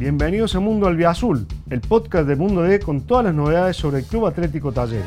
Bienvenidos 0.00 0.54
a 0.54 0.60
Mundo 0.60 0.86
Albiazul, 0.86 1.46
el 1.68 1.82
podcast 1.82 2.26
de 2.26 2.34
Mundo 2.34 2.62
D 2.62 2.80
con 2.80 3.06
todas 3.06 3.26
las 3.26 3.34
novedades 3.34 3.76
sobre 3.76 3.98
el 3.98 4.06
Club 4.06 4.24
Atlético 4.24 4.72
Talleres. 4.72 5.04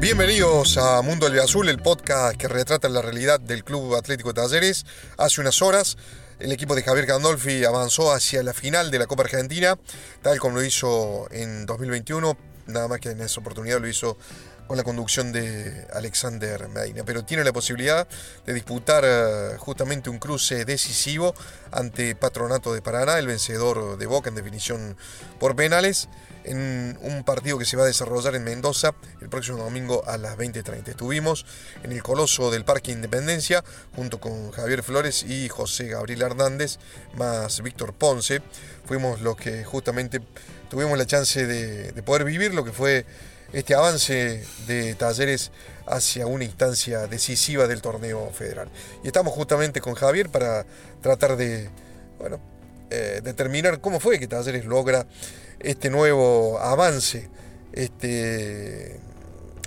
Bienvenidos 0.00 0.78
a 0.78 1.02
Mundo 1.02 1.26
Albiazul, 1.26 1.68
el 1.68 1.82
podcast 1.82 2.38
que 2.38 2.48
retrata 2.48 2.88
la 2.88 3.02
realidad 3.02 3.40
del 3.40 3.62
Club 3.62 3.94
Atlético 3.94 4.32
Talleres. 4.32 4.86
Hace 5.18 5.42
unas 5.42 5.60
horas 5.60 5.98
el 6.38 6.50
equipo 6.50 6.74
de 6.74 6.82
Javier 6.82 7.04
Gandolfi 7.04 7.62
avanzó 7.66 8.10
hacia 8.10 8.42
la 8.42 8.54
final 8.54 8.90
de 8.90 9.00
la 9.00 9.06
Copa 9.06 9.24
Argentina, 9.24 9.78
tal 10.22 10.38
como 10.38 10.56
lo 10.56 10.64
hizo 10.64 11.28
en 11.30 11.66
2021, 11.66 12.38
nada 12.68 12.88
más 12.88 13.00
que 13.00 13.10
en 13.10 13.20
esa 13.20 13.40
oportunidad 13.40 13.82
lo 13.82 13.86
hizo 13.86 14.16
con 14.66 14.76
la 14.76 14.82
conducción 14.82 15.32
de 15.32 15.86
Alexander 15.92 16.68
Medina, 16.68 17.02
pero 17.04 17.24
tiene 17.24 17.44
la 17.44 17.52
posibilidad 17.52 18.08
de 18.46 18.54
disputar 18.54 19.04
eh, 19.06 19.56
justamente 19.58 20.10
un 20.10 20.18
cruce 20.18 20.64
decisivo 20.64 21.34
ante 21.70 22.14
Patronato 22.16 22.72
de 22.72 22.80
Paraná, 22.80 23.18
el 23.18 23.26
vencedor 23.26 23.98
de 23.98 24.06
Boca 24.06 24.30
en 24.30 24.36
definición 24.36 24.96
por 25.38 25.54
penales, 25.54 26.08
en 26.44 26.98
un 27.00 27.24
partido 27.24 27.58
que 27.58 27.64
se 27.64 27.76
va 27.76 27.84
a 27.84 27.86
desarrollar 27.86 28.34
en 28.34 28.44
Mendoza 28.44 28.94
el 29.20 29.28
próximo 29.28 29.58
domingo 29.58 30.02
a 30.06 30.16
las 30.18 30.36
20.30. 30.36 30.88
Estuvimos 30.88 31.46
en 31.82 31.92
el 31.92 32.02
Coloso 32.02 32.50
del 32.50 32.64
Parque 32.64 32.92
Independencia 32.92 33.64
junto 33.96 34.20
con 34.20 34.50
Javier 34.52 34.82
Flores 34.82 35.24
y 35.24 35.48
José 35.48 35.88
Gabriel 35.88 36.22
Hernández, 36.22 36.78
más 37.16 37.62
Víctor 37.62 37.94
Ponce. 37.94 38.42
Fuimos 38.86 39.20
los 39.22 39.36
que 39.36 39.64
justamente 39.64 40.20
tuvimos 40.68 40.98
la 40.98 41.06
chance 41.06 41.46
de, 41.46 41.92
de 41.92 42.02
poder 42.02 42.24
vivir 42.24 42.52
lo 42.52 42.64
que 42.64 42.72
fue 42.72 43.06
este 43.54 43.74
avance 43.74 44.44
de 44.66 44.94
talleres 44.96 45.52
hacia 45.86 46.26
una 46.26 46.44
instancia 46.44 47.06
decisiva 47.06 47.66
del 47.66 47.80
torneo 47.80 48.30
federal. 48.30 48.68
Y 49.02 49.06
estamos 49.06 49.32
justamente 49.32 49.80
con 49.80 49.94
Javier 49.94 50.28
para 50.28 50.66
tratar 51.00 51.36
de 51.36 51.70
bueno, 52.18 52.40
eh, 52.90 53.20
determinar 53.22 53.80
cómo 53.80 54.00
fue 54.00 54.18
que 54.18 54.26
Talleres 54.26 54.64
logra 54.64 55.06
este 55.60 55.90
nuevo 55.90 56.58
avance, 56.58 57.28
este, 57.72 59.00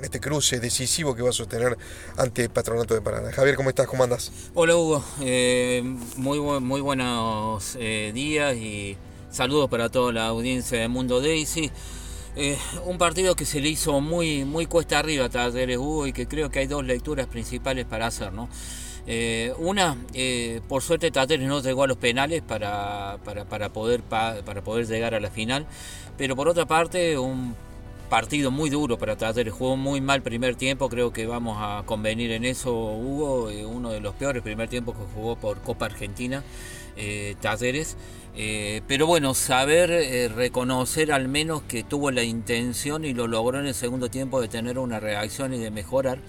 este 0.02 0.19
cruce 0.19 0.59
decisivo 0.59 1.15
que 1.15 1.21
va 1.21 1.30
a 1.30 1.33
sostener 1.33 1.77
ante 2.17 2.49
Patronato 2.49 2.93
de 2.93 3.02
Paraná. 3.02 3.31
Javier, 3.31 3.55
¿cómo 3.55 3.69
estás? 3.69 3.88
¿Cómo 3.88 4.03
andas? 4.03 4.31
Hola 4.53 4.75
Hugo, 4.75 5.03
eh, 5.21 5.81
muy, 6.15 6.39
muy 6.39 6.81
buenos 6.81 7.77
eh, 7.80 8.11
días 8.13 8.55
y 8.55 8.97
saludos 9.31 9.69
para 9.69 9.89
toda 9.89 10.11
la 10.11 10.27
audiencia 10.27 10.80
de 10.80 10.88
Mundo 10.88 11.21
Daisy. 11.21 11.71
Eh, 12.39 12.55
un 12.85 12.99
partido 12.99 13.35
que 13.35 13.45
se 13.45 13.59
le 13.59 13.69
hizo 13.69 13.99
muy, 13.99 14.45
muy 14.45 14.67
cuesta 14.67 14.99
arriba 14.99 15.25
a 15.25 15.30
Talleres 15.30 15.77
Hugo 15.77 16.05
y 16.05 16.13
que 16.13 16.27
creo 16.27 16.52
que 16.52 16.59
hay 16.59 16.67
dos 16.67 16.85
lecturas 16.85 17.25
principales 17.25 17.85
para 17.85 18.05
hacer. 18.05 18.31
¿no? 18.31 18.47
Eh, 19.07 19.52
una, 19.57 19.97
eh, 20.13 20.61
por 20.67 20.83
suerte 20.83 21.09
Talleres 21.09 21.47
no 21.47 21.63
llegó 21.63 21.81
a 21.81 21.88
los 21.88 21.97
penales 21.97 22.43
para, 22.43 23.17
para, 23.25 23.69
poder, 23.69 24.03
para 24.03 24.61
poder 24.63 24.85
llegar 24.85 25.15
a 25.15 25.19
la 25.19 25.31
final, 25.31 25.65
pero 26.15 26.35
por 26.35 26.47
otra 26.47 26.67
parte 26.67 27.17
un 27.17 27.55
partido 28.08 28.52
muy 28.52 28.69
duro 28.69 28.99
para 28.99 29.17
Talleres, 29.17 29.52
jugó 29.52 29.75
muy 29.75 29.99
mal 29.99 30.21
primer 30.21 30.55
tiempo, 30.55 30.89
creo 30.89 31.11
que 31.11 31.25
vamos 31.25 31.58
a 31.59 31.81
convenir 31.88 32.31
en 32.31 32.45
eso 32.45 32.71
Hugo, 32.71 33.49
uno 33.65 33.89
de 33.89 33.99
los 33.99 34.13
peores 34.13 34.43
primer 34.43 34.69
tiempos 34.69 34.95
que 34.95 35.03
jugó 35.15 35.38
por 35.38 35.59
Copa 35.61 35.88
Argentina, 35.88 36.43
Talleres. 37.41 37.97
Eh, 38.39 38.83
pero 38.87 39.07
bueno, 39.07 39.33
saber 39.33 39.89
eh, 39.89 40.27
reconocer 40.27 41.11
al 41.11 41.27
menos 41.27 41.63
que 41.63 41.83
tuvo 41.83 42.11
la 42.11 42.21
intención 42.21 43.03
y 43.03 43.15
lo 43.15 43.25
logró 43.25 43.59
en 43.59 43.65
el 43.65 43.73
segundo 43.73 44.11
tiempo 44.11 44.39
de 44.39 44.47
tener 44.47 44.77
una 44.77 44.99
reacción 44.99 45.55
y 45.55 45.57
de 45.57 45.71
mejorar. 45.71 46.19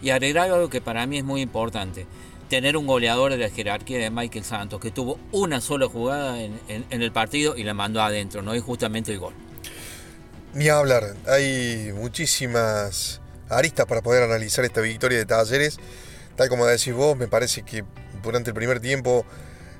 Y 0.00 0.10
agregar 0.10 0.50
algo 0.50 0.70
que 0.70 0.80
para 0.80 1.06
mí 1.06 1.18
es 1.18 1.24
muy 1.24 1.42
importante, 1.42 2.06
tener 2.48 2.76
un 2.78 2.86
goleador 2.86 3.32
de 3.32 3.36
la 3.36 3.50
jerarquía 3.50 3.98
de 3.98 4.10
Michael 4.10 4.44
Santos, 4.44 4.80
que 4.80 4.90
tuvo 4.90 5.18
una 5.30 5.60
sola 5.60 5.88
jugada 5.88 6.42
en, 6.42 6.58
el 6.88 7.12
partido 7.12 7.54
y 7.54 7.64
la 7.64 7.74
mandó 7.74 8.02
adentro, 8.02 8.40
¿no? 8.40 8.54
es 8.54 8.62
justamente 8.62 9.12
el 9.12 9.18
gol. 9.18 9.34
Ni 10.54 10.68
hablar, 10.68 11.14
hay 11.28 11.92
muchísimas 11.94 13.20
aristas 13.50 13.84
para 13.86 14.00
poder 14.00 14.22
analizar 14.22 14.64
esta 14.64 14.80
victoria 14.80 15.18
de 15.18 15.26
Talleres. 15.26 15.78
Tal 16.34 16.48
como 16.48 16.64
decís 16.66 16.94
vos, 16.94 17.16
me 17.16 17.28
parece 17.28 17.62
que 17.62 17.84
durante 18.22 18.50
el 18.50 18.54
primer 18.54 18.80
tiempo 18.80 19.24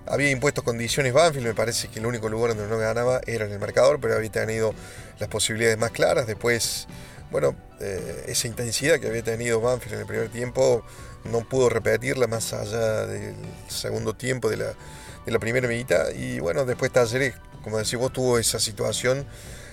había 0.07 0.31
impuesto 0.31 0.63
condiciones 0.63 1.13
Banfield, 1.13 1.47
me 1.47 1.55
parece 1.55 1.89
que 1.89 2.01
el 2.01 2.07
único 2.07 2.29
lugar 2.29 2.55
donde 2.55 2.69
no 2.69 2.79
ganaba 2.79 3.21
era 3.27 3.47
en 3.47 3.53
el 3.53 3.59
marcador, 3.59 4.01
pero 4.01 4.15
había 4.15 4.31
tenido 4.31 4.75
las 5.19 5.29
posibilidades 5.29 5.79
más 5.79 5.91
claras. 5.91 6.27
Después, 6.27 6.87
bueno, 7.31 7.55
eh, 7.81 8.25
esa 8.27 8.49
intensidad 8.49 8.99
que 8.99 9.09
había 9.09 9.23
tenido 9.23 9.61
Banfield 9.61 9.95
en 9.95 10.01
el 10.01 10.07
primer 10.07 10.29
tiempo 10.29 10.85
no 11.25 11.41
pudo 11.49 11.69
repetirla 11.69 12.27
más 12.27 12.53
allá 12.53 13.07
del 13.07 13.35
segundo 13.69 14.15
tiempo 14.15 14.51
de 14.51 14.57
la, 14.57 14.75
de 15.25 15.33
la 15.33 15.39
primera 15.39 15.69
mitad. 15.69 16.11
Y 16.11 16.41
bueno, 16.41 16.65
después 16.65 16.93
Talleres, 16.93 17.35
como 17.63 17.79
decís 17.79 17.97
vos, 17.97 18.13
tuvo 18.13 18.39
esa 18.39 18.59
situación 18.59 19.25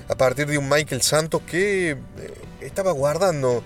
a 0.07 0.15
partir 0.15 0.47
de 0.47 0.57
un 0.57 0.69
Michael 0.69 1.01
Santos 1.01 1.41
que 1.43 1.91
eh, 1.91 1.97
estaba 2.61 2.91
guardando 2.91 3.63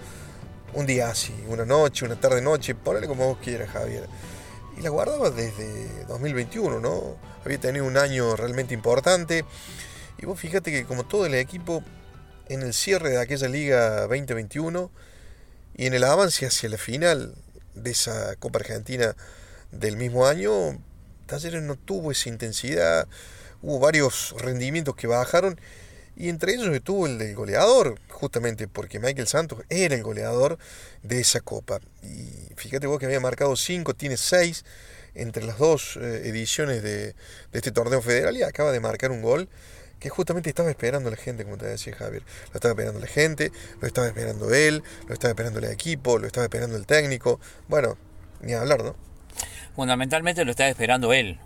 un 0.74 0.85
día 0.85 1.09
así, 1.09 1.34
una 1.47 1.66
noche, 1.66 2.06
una 2.06 2.19
tarde-noche, 2.19 2.74
ponele 2.74 3.07
como 3.07 3.28
vos 3.28 3.38
quieras, 3.44 3.69
Javier 3.69 4.07
y 4.78 4.81
la 4.81 4.89
guardaba 4.89 5.29
desde 5.29 6.06
2021, 6.06 6.79
¿no? 6.79 7.17
Había 7.45 7.59
tenido 7.59 7.85
un 7.85 7.97
año 7.97 8.35
realmente 8.35 8.73
importante. 8.73 9.45
Y 10.17 10.25
vos 10.25 10.39
fíjate 10.39 10.72
que 10.72 10.85
como 10.85 11.06
todo 11.06 11.25
el 11.25 11.35
equipo, 11.35 11.84
en 12.47 12.61
el 12.61 12.73
cierre 12.73 13.12
de 13.12 13.19
aquella 13.19 13.47
Liga 13.47 14.01
2021 14.01 14.91
y 15.75 15.85
en 15.85 15.94
el 15.94 16.03
avance 16.03 16.45
hacia 16.45 16.69
la 16.69 16.78
final 16.78 17.35
de 17.73 17.91
esa 17.91 18.35
Copa 18.38 18.59
Argentina 18.59 19.16
del 19.72 19.97
mismo 19.97 20.28
año, 20.28 20.79
Talleres 21.25 21.63
no 21.63 21.75
tuvo 21.75 22.12
esa 22.12 22.29
intensidad, 22.29 23.07
hubo 23.62 23.79
varios 23.79 24.35
rendimientos 24.38 24.95
que 24.95 25.07
bajaron 25.07 25.59
y 26.16 26.29
entre 26.29 26.53
ellos 26.53 26.68
estuvo 26.75 27.07
el 27.07 27.18
del 27.18 27.35
goleador, 27.35 28.00
justamente 28.09 28.68
porque 28.68 29.00
Michael 29.00 29.28
Santos 29.28 29.63
era 29.69 29.96
el 29.96 30.03
goleador 30.03 30.57
de 31.01 31.19
esa 31.19 31.40
copa. 31.41 31.79
Y 32.03 32.53
fíjate 32.56 32.88
vos 32.88 33.00
que 33.00 33.06
había 33.06 33.19
marcado 33.19 33.56
5, 33.56 33.94
tiene 33.96 34.18
6 34.18 34.63
entre 35.16 35.44
las 35.44 35.57
dos 35.57 35.97
eh, 35.97 36.22
ediciones 36.25 36.84
de, 36.84 37.16
este 37.51 37.72
torneo 37.72 38.01
federal 38.01 38.35
y 38.38 38.44
acaba 38.44 38.72
de 38.72 38.79
marcar 38.79 39.12
un 39.12 39.22
gol 39.22 39.50
que 40.00 40.09
justamente 40.09 40.50
estaba 40.50 40.69
esperando 40.69 41.09
la 41.09 41.16
gente, 41.16 41.46
como 41.46 41.57
te 41.57 41.66
decía 41.66 41.96
Javier. 41.96 42.24
Lo 42.51 42.56
estaba 42.56 42.74
esperando 42.74 43.00
la 43.00 43.07
gente, 43.07 43.51
lo 43.80 43.88
estaba 43.88 44.07
esperando 44.07 44.53
él, 44.53 44.84
lo 45.07 45.13
estaba 45.13 45.31
esperando 45.31 45.59
el 45.59 45.66
equipo, 45.66 46.19
lo 46.19 46.28
estaba 46.28 46.45
esperando 46.45 46.75
el 46.75 46.85
técnico. 46.85 47.40
Bueno, 47.69 47.97
ni 48.41 48.53
hablar, 48.53 48.84
¿no? 48.84 48.95
Fundamentalmente 49.75 50.44
lo 50.45 50.51
estaba 50.51 50.69
esperando 50.69 51.13
él, 51.13 51.40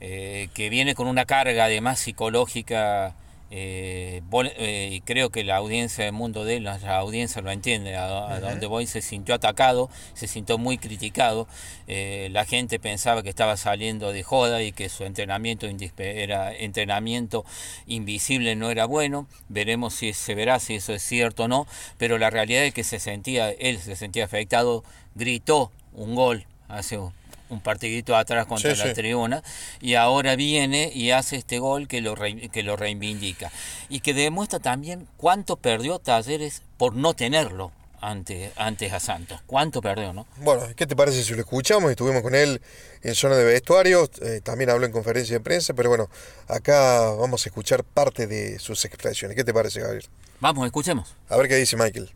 eh, 0.00 0.48
que 0.54 0.70
viene 0.70 0.94
con 0.94 1.08
una 1.08 1.26
carga 1.26 1.64
además 1.64 1.98
psicológica 1.98 3.16
eh, 3.56 4.20
eh, 4.56 4.88
y 4.90 5.00
creo 5.02 5.30
que 5.30 5.44
la 5.44 5.54
audiencia 5.54 6.04
del 6.04 6.12
mundo 6.12 6.44
de 6.44 6.56
él, 6.56 6.64
la 6.64 6.98
audiencia 6.98 7.40
lo 7.40 7.52
entiende, 7.52 7.94
a, 7.94 8.40
donde 8.40 8.66
voy 8.66 8.88
se 8.88 9.00
sintió 9.00 9.32
atacado, 9.32 9.88
se 10.14 10.26
sintió 10.26 10.58
muy 10.58 10.76
criticado, 10.76 11.46
eh, 11.86 12.30
la 12.32 12.46
gente 12.46 12.80
pensaba 12.80 13.22
que 13.22 13.28
estaba 13.28 13.56
saliendo 13.56 14.10
de 14.10 14.24
joda 14.24 14.60
y 14.64 14.72
que 14.72 14.88
su 14.88 15.04
entrenamiento 15.04 15.68
era 15.98 16.52
entrenamiento 16.52 17.44
invisible 17.86 18.56
no 18.56 18.72
era 18.72 18.86
bueno, 18.86 19.28
veremos 19.48 19.94
si 19.94 20.14
se 20.14 20.34
verá 20.34 20.58
si 20.58 20.74
eso 20.74 20.92
es 20.92 21.04
cierto 21.04 21.44
o 21.44 21.48
no, 21.48 21.68
pero 21.96 22.18
la 22.18 22.30
realidad 22.30 22.64
es 22.64 22.74
que 22.74 22.82
se 22.82 22.98
sentía, 22.98 23.50
él 23.50 23.78
se 23.78 23.94
sentía 23.94 24.24
afectado, 24.24 24.82
gritó 25.14 25.70
un 25.92 26.16
gol 26.16 26.44
hace 26.66 26.98
un 26.98 27.12
un 27.48 27.60
partidito 27.60 28.16
atrás 28.16 28.46
contra 28.46 28.74
la 28.74 28.92
tribuna 28.92 29.42
y 29.80 29.94
ahora 29.94 30.36
viene 30.36 30.90
y 30.94 31.10
hace 31.10 31.36
este 31.36 31.58
gol 31.58 31.88
que 31.88 32.00
lo, 32.00 32.14
que 32.14 32.62
lo 32.62 32.76
reivindica 32.76 33.50
y 33.88 34.00
que 34.00 34.14
demuestra 34.14 34.58
también 34.58 35.06
cuánto 35.16 35.56
perdió 35.56 35.98
Talleres 35.98 36.62
por 36.76 36.94
no 36.94 37.14
tenerlo 37.14 37.72
ante, 38.00 38.52
antes 38.56 38.92
a 38.92 39.00
Santos. 39.00 39.40
¿Cuánto 39.46 39.80
perdió, 39.80 40.12
no? 40.12 40.26
Bueno, 40.38 40.62
¿qué 40.76 40.86
te 40.86 40.94
parece 40.94 41.22
si 41.22 41.34
lo 41.34 41.40
escuchamos? 41.40 41.90
Estuvimos 41.90 42.22
con 42.22 42.34
él 42.34 42.60
en 43.02 43.14
zona 43.14 43.36
de 43.36 43.44
vestuario, 43.44 44.08
eh, 44.22 44.40
también 44.42 44.70
habló 44.70 44.86
en 44.86 44.92
conferencia 44.92 45.36
de 45.36 45.40
prensa, 45.40 45.74
pero 45.74 45.88
bueno, 45.88 46.08
acá 46.48 47.00
vamos 47.18 47.44
a 47.46 47.48
escuchar 47.48 47.84
parte 47.84 48.26
de 48.26 48.58
sus 48.58 48.84
expresiones. 48.84 49.36
¿Qué 49.36 49.44
te 49.44 49.54
parece, 49.54 49.80
Gabriel? 49.80 50.04
Vamos, 50.40 50.66
escuchemos. 50.66 51.14
A 51.28 51.36
ver 51.36 51.48
qué 51.48 51.56
dice 51.56 51.76
Michael. 51.76 52.10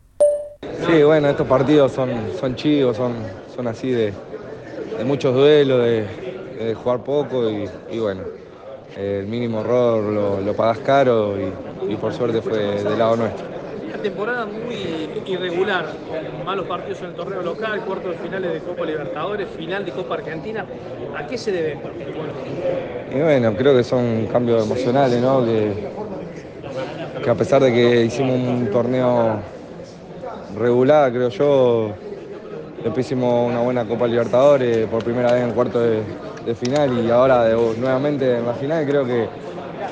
Sí, 0.85 1.03
bueno, 1.03 1.29
estos 1.29 1.47
partidos 1.47 1.91
son, 1.93 2.33
son 2.39 2.55
chivos, 2.55 2.95
son, 2.95 3.15
son 3.55 3.67
así 3.67 3.91
de, 3.91 4.13
de 4.99 5.05
muchos 5.05 5.33
duelos, 5.33 5.81
de, 5.85 6.75
jugar 6.75 6.99
poco 6.99 7.49
y, 7.49 7.99
bueno, 7.99 8.21
el 8.97 9.25
mínimo 9.27 9.61
error 9.61 10.03
lo, 10.03 10.41
lo 10.41 10.53
pagás 10.53 10.79
caro 10.79 11.35
y, 11.87 11.95
por 11.95 12.13
suerte 12.13 12.41
fue 12.41 12.83
del 12.83 12.99
lado 12.99 13.15
nuestro. 13.15 13.45
Una 13.87 13.97
temporada 14.03 14.45
muy 14.45 15.09
irregular, 15.25 15.85
malos 16.45 16.67
partidos 16.67 16.99
en 16.99 17.05
el 17.07 17.13
torneo 17.13 17.41
local, 17.41 17.79
cuartos 17.85 18.11
de 18.11 18.17
finales 18.17 18.53
de 18.53 18.59
Copa 18.59 18.85
Libertadores, 18.85 19.47
final 19.57 19.85
de 19.85 19.91
Copa 19.91 20.15
Argentina. 20.15 20.65
¿A 21.17 21.25
qué 21.25 21.37
se 21.37 21.51
debe? 21.53 21.77
Y 23.13 23.19
bueno, 23.19 23.55
creo 23.55 23.75
que 23.75 23.83
son 23.83 24.27
cambios 24.27 24.65
emocionales, 24.65 25.21
¿no? 25.21 25.45
Que, 25.45 25.71
que 27.23 27.29
a 27.29 27.35
pesar 27.35 27.63
de 27.63 27.71
que 27.73 28.03
hicimos 28.03 28.35
un 28.35 28.69
torneo 28.69 29.39
regular, 30.57 31.11
creo 31.11 31.29
yo, 31.29 31.93
después 32.83 33.05
hicimos 33.05 33.49
una 33.49 33.61
buena 33.61 33.85
Copa 33.85 34.07
Libertadores 34.07 34.87
por 34.87 35.03
primera 35.03 35.33
vez 35.33 35.43
en 35.43 35.51
cuarto 35.51 35.79
de, 35.79 36.03
final 36.55 37.05
y 37.05 37.11
ahora 37.11 37.47
nuevamente 37.77 38.37
en 38.37 38.45
la 38.45 38.53
final. 38.53 38.85
Creo 38.85 39.05
que, 39.05 39.27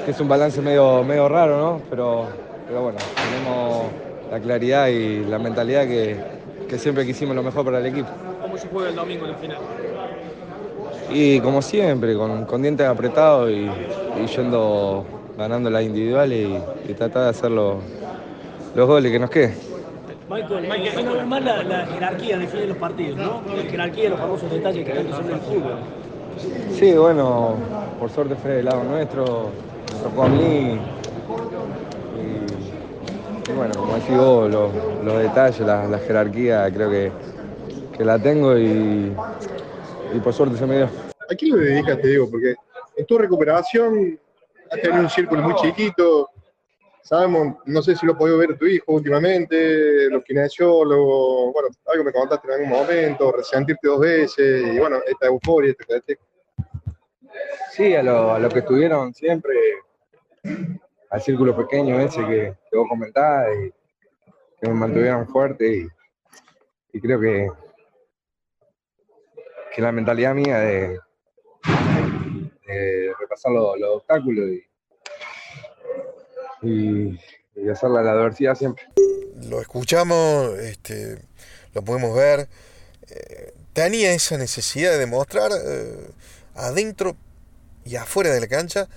es 0.08 0.20
un 0.20 0.28
balance 0.28 0.62
medio, 0.62 1.04
medio 1.04 1.28
raro, 1.28 1.58
¿no? 1.58 1.82
Pero, 1.90 2.26
pero 2.68 2.82
bueno, 2.82 2.98
tenemos 3.16 3.86
la 4.32 4.40
claridad 4.40 4.88
y 4.88 5.26
la 5.26 5.38
mentalidad 5.38 5.86
que, 5.86 6.18
que 6.68 6.78
siempre 6.78 7.06
quisimos 7.06 7.36
lo 7.36 7.44
mejor 7.44 7.66
para 7.66 7.80
el 7.80 7.86
equipo. 7.88 8.10
¿Cómo 8.42 8.58
se 8.58 8.68
juega 8.68 8.90
el 8.90 8.96
domingo 8.96 9.26
en 9.26 9.32
el 9.32 9.38
final? 9.38 9.58
Y 11.10 11.40
como 11.40 11.62
siempre, 11.62 12.16
con, 12.16 12.62
dientes 12.62 12.86
apretados 12.86 13.50
y, 13.50 13.70
yendo 14.36 15.06
ganando 15.38 15.70
las 15.70 15.84
individuales 15.84 16.62
y, 16.88 16.94
tratar 16.94 17.24
de 17.24 17.30
hacer 17.30 17.52
los, 17.52 17.78
goles 18.76 19.12
que 19.12 19.20
nos 19.20 19.30
queden. 19.30 19.56
Michael, 20.30 20.70
vez 20.70 21.26
más 21.26 21.44
la, 21.44 21.86
jerarquía 21.86 22.38
define 22.38 22.66
los 22.68 22.78
partidos, 22.78 23.18
¿no? 23.18 23.42
La 23.56 23.64
jerarquía, 23.64 24.10
los 24.10 24.20
famosos 24.20 24.52
detalles 24.52 24.86
que 24.86 24.94
tanto 24.94 25.16
son 25.16 25.32
el 25.32 25.40
fútbol. 25.40 25.78
Sí, 26.72 26.94
bueno, 26.94 27.56
por 28.00 28.10
suerte 28.10 28.36
fue 28.36 28.52
del 28.52 28.66
lado 28.66 28.84
nuestro, 28.84 29.50
tocó 30.04 30.24
a 30.24 30.28
mí. 30.28 30.78
Y, 33.48 33.52
bueno, 33.54 33.74
como 33.76 33.96
decís 33.96 34.18
vos, 34.18 34.52
los, 34.52 35.18
detalles, 35.20 35.60
la, 35.62 36.00
jerarquía, 36.00 36.70
creo 36.74 36.90
que, 36.90 37.12
que 37.98 38.04
la 38.04 38.20
tengo 38.20 38.58
y, 38.58 39.14
y 40.14 40.20
por 40.20 40.34
suerte 40.34 40.58
se 40.58 40.66
me 40.66 40.78
dio. 40.78 40.90
¿A 41.30 41.36
quién 41.36 41.56
lo 41.56 41.58
dedicas, 41.58 42.02
te 42.02 42.08
digo? 42.10 42.30
Porque 42.30 42.56
en 42.98 43.06
tu 43.06 43.18
recuperación 43.18 44.20
has 44.70 44.82
tenido 44.82 45.04
un 45.04 45.10
círculo 45.10 45.42
muy 45.42 45.56
chiquito. 45.56 46.30
Sabemos, 47.08 47.56
no 47.66 47.82
sé 47.82 47.96
si 47.96 48.06
lo 48.06 48.18
podido 48.18 48.38
ver 48.38 48.58
tu 48.58 48.66
hijo 48.66 48.92
últimamente, 48.92 50.10
los 50.10 50.26
kinesiólogos, 50.26 51.54
bueno, 51.54 51.70
algo 51.86 52.04
me 52.04 52.12
contaste 52.12 52.50
en 52.50 52.54
algún 52.56 52.70
momento, 52.70 53.32
resentirte 53.32 53.88
dos 53.88 54.02
veces, 54.02 54.74
y 54.74 54.78
bueno, 54.78 54.98
esta 55.08 55.28
euforia, 55.28 55.72
este, 55.72 55.96
este. 55.96 56.20
Sí, 57.72 57.96
a 57.96 58.04
lo, 58.04 58.50
que 58.50 58.60
estuvieron 58.60 59.14
siempre, 59.14 59.56
al 61.10 61.22
círculo 61.22 61.56
pequeño 61.56 61.98
ese 61.98 62.26
que, 62.26 62.58
vos 62.74 62.90
comentabas, 62.90 63.56
y 63.56 63.72
que 64.60 64.68
me 64.68 64.74
mantuvieron 64.74 65.26
fuerte, 65.30 65.88
y 66.92 67.00
creo 67.00 67.22
que, 67.22 67.48
que 69.74 69.82
la 69.82 69.94
mentalidad 69.94 70.36
mía 70.36 70.60
de, 70.60 71.00
repasar 73.18 73.54
los, 73.54 73.82
obstáculos 73.96 74.50
y, 74.50 74.68
y, 76.62 77.20
hacer 77.70 77.90
la, 77.90 78.00
adversidad 78.00 78.56
siempre. 78.56 78.84
Lo 79.50 79.62
escuchamos, 79.62 80.58
este, 80.60 81.20
lo 81.74 81.82
podemos 81.84 82.16
ver. 82.16 82.48
Eh, 83.10 83.54
tenía 83.74 84.14
esa 84.14 84.38
necesidad 84.38 84.92
de 84.92 84.98
demostrar 84.98 85.52
eh, 85.54 86.10
adentro 86.56 87.16
y 87.86 87.96
afuera 87.96 88.32
de 88.32 88.42
la 88.42 88.48
cancha 88.48 88.88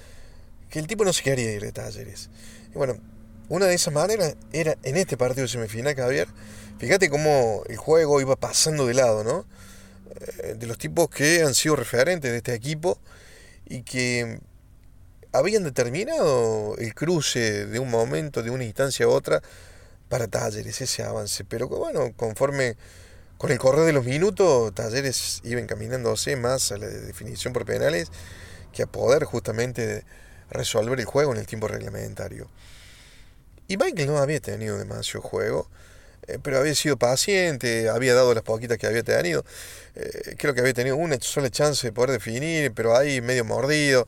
que 0.69 0.79
el 0.79 0.87
tipo 0.87 1.05
no 1.05 1.12
se 1.12 1.23
quería 1.23 1.53
ir 1.53 1.62
de 1.62 1.73
talleres. 1.73 2.31
Y 2.71 2.75
bueno, 2.75 2.97
una 3.49 3.67
de 3.67 3.75
esas 3.75 3.93
maneras 3.93 4.37
era 4.53 4.77
en 4.83 4.97
este 4.97 5.17
partido 5.17 5.49
semifinal, 5.49 5.95
Javier. 5.95 6.29
Fíjate 6.79 7.11
cómo 7.11 7.62
el 7.69 7.77
juego 7.77 8.21
iba 8.21 8.37
pasando 8.37 8.87
de 8.87 8.95
lado, 8.95 9.25
¿no? 9.25 9.45
Eh, 10.43 10.55
de 10.55 10.67
los 10.67 10.79
tipos 10.79 11.11
que 11.11 11.43
han 11.43 11.55
sido 11.55 11.77
referentes 11.77 12.31
de 12.31 12.39
este 12.39 12.55
equipo 12.55 12.99
y 13.67 13.83
que 13.83 14.41
habían 15.32 15.65
determinado 15.65 16.77
el 16.79 16.94
cruce 16.94 17.67
de 17.67 17.79
un 17.79 17.91
momento, 17.91 18.43
de 18.43 18.50
una 18.50 18.65
instancia 18.65 19.06
a 19.06 19.09
otra, 19.09 19.43
para 20.09 20.27
Talleres, 20.29 20.81
ese 20.81 21.03
avance. 21.03 21.44
Pero 21.44 21.69
bueno, 21.69 22.12
conforme 22.17 22.77
con 23.38 23.50
el 23.50 23.59
correr 23.59 23.87
de 23.87 23.93
los 23.93 24.05
minutos, 24.05 24.75
Talleres 24.75 25.41
iba 25.44 25.61
encaminándose 25.61 26.37
más 26.37 26.73
a 26.73 26.79
la 26.79 26.87
definición 26.87 27.53
por 27.53 27.65
penales 27.65 28.09
que 28.73 28.82
a 28.82 28.87
poder 28.87 29.25
justamente 29.25 30.05
resolver 30.50 30.99
el 30.99 31.06
juego 31.06 31.33
en 31.33 31.38
el 31.38 31.47
tiempo 31.47 31.69
reglamentario. 31.69 32.49
Y 33.69 33.76
Michael 33.76 34.09
no 34.09 34.19
había 34.19 34.41
tenido 34.41 34.79
demasiado 34.79 35.23
juego. 35.23 35.69
Eh, 36.26 36.38
pero 36.43 36.59
había 36.59 36.75
sido 36.75 36.97
paciente, 36.97 37.88
había 37.88 38.15
dado 38.15 38.35
las 38.35 38.43
poquitas 38.43 38.79
que 38.79 38.87
había 38.87 39.03
tenido. 39.03 39.44
Eh, 39.94 40.37
creo 40.38 40.55
que 40.55 40.61
había 40.61 40.75
tenido 40.75 40.97
una 40.97 41.17
sola 41.21 41.50
chance 41.50 41.87
de 41.87 41.93
poder 41.93 42.11
definir, 42.11 42.73
pero 42.73 42.97
ahí 42.97 43.21
medio 43.21 43.44
mordido. 43.44 44.06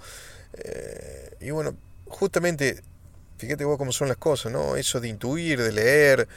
Eh, 0.54 1.36
y 1.40 1.50
bueno, 1.50 1.76
justamente, 2.06 2.82
fíjate 3.38 3.64
vos 3.64 3.78
cómo 3.78 3.92
son 3.92 4.08
las 4.08 4.16
cosas, 4.16 4.52
¿no? 4.52 4.76
Eso 4.76 5.00
de 5.00 5.08
intuir, 5.08 5.60
de 5.60 5.72
leer, 5.72 6.28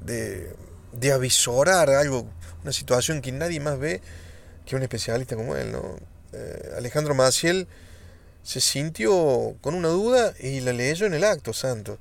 de, 0.00 0.54
de 0.92 1.12
avisorar 1.12 1.90
algo, 1.90 2.28
una 2.62 2.72
situación 2.72 3.20
que 3.20 3.32
nadie 3.32 3.60
más 3.60 3.78
ve 3.78 4.00
que 4.66 4.76
un 4.76 4.82
especialista 4.82 5.36
como 5.36 5.56
él, 5.56 5.72
¿no? 5.72 5.96
Alejandro 6.76 7.14
Maciel 7.14 7.68
se 8.42 8.60
sintió 8.60 9.56
con 9.60 9.74
una 9.74 9.88
duda 9.88 10.34
y 10.40 10.60
la 10.60 10.72
leyó 10.72 11.06
en 11.06 11.14
el 11.14 11.24
acto 11.24 11.52
santo. 11.52 11.98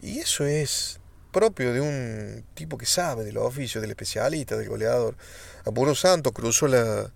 Y 0.00 0.18
eso 0.18 0.46
es 0.46 0.98
propio 1.32 1.72
de 1.72 1.80
un 1.80 2.44
tipo 2.54 2.78
que 2.78 2.86
sabe 2.86 3.24
de 3.24 3.32
los 3.32 3.44
oficios, 3.44 3.80
del 3.80 3.90
especialista, 3.90 4.56
del 4.56 4.68
goleador. 4.68 5.16
Apuro 5.64 5.94
Santo 5.94 6.32
cruzó 6.32 6.68
la, 6.68 7.10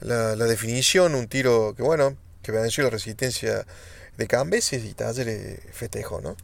la, 0.00 0.34
definición, 0.36 1.14
un 1.14 1.28
tiro 1.28 1.74
que 1.76 1.82
bueno, 1.82 2.16
que 2.46 2.52
venció 2.52 2.84
la 2.84 2.90
resistencia 2.90 3.66
de 4.16 4.26
Cambeses 4.28 4.84
y 4.84 4.94
Talleres 4.94 5.60
festejó, 5.72 6.20
¿no? 6.20 6.36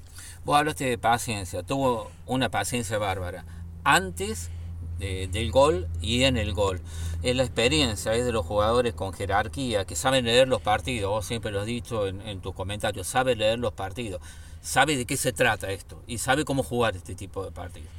Vos 0.44 0.58
hablaste 0.58 0.84
de 0.84 0.98
paciencia, 0.98 1.62
tuvo 1.62 2.10
una 2.26 2.50
paciencia 2.50 2.98
bárbara. 2.98 3.44
Antes 3.84 4.50
del 4.98 5.50
gol 5.50 5.88
y 6.00 6.24
en 6.24 6.36
el 6.36 6.52
gol. 6.52 6.80
Es 7.24 7.34
la 7.34 7.42
experiencia 7.42 8.14
es 8.14 8.24
de 8.24 8.30
los 8.30 8.46
jugadores 8.46 8.94
con 8.94 9.12
jerarquía 9.12 9.84
que 9.84 9.96
saben 9.96 10.24
leer 10.24 10.46
los 10.46 10.62
partidos. 10.62 11.10
Vos 11.10 11.26
siempre 11.26 11.50
lo 11.50 11.60
has 11.60 11.66
dicho 11.66 12.06
en, 12.06 12.20
en 12.20 12.40
tus 12.40 12.54
comentarios, 12.54 13.08
saben 13.08 13.38
leer 13.38 13.58
los 13.58 13.72
partidos 13.72 14.20
sabe 14.62 14.96
de 14.96 15.04
qué 15.04 15.16
se 15.16 15.32
trata 15.32 15.70
esto 15.70 16.00
y 16.06 16.18
sabe 16.18 16.44
cómo 16.44 16.62
jugar 16.62 16.96
este 16.96 17.14
tipo 17.14 17.44
de 17.44 17.50
partidos. 17.50 17.90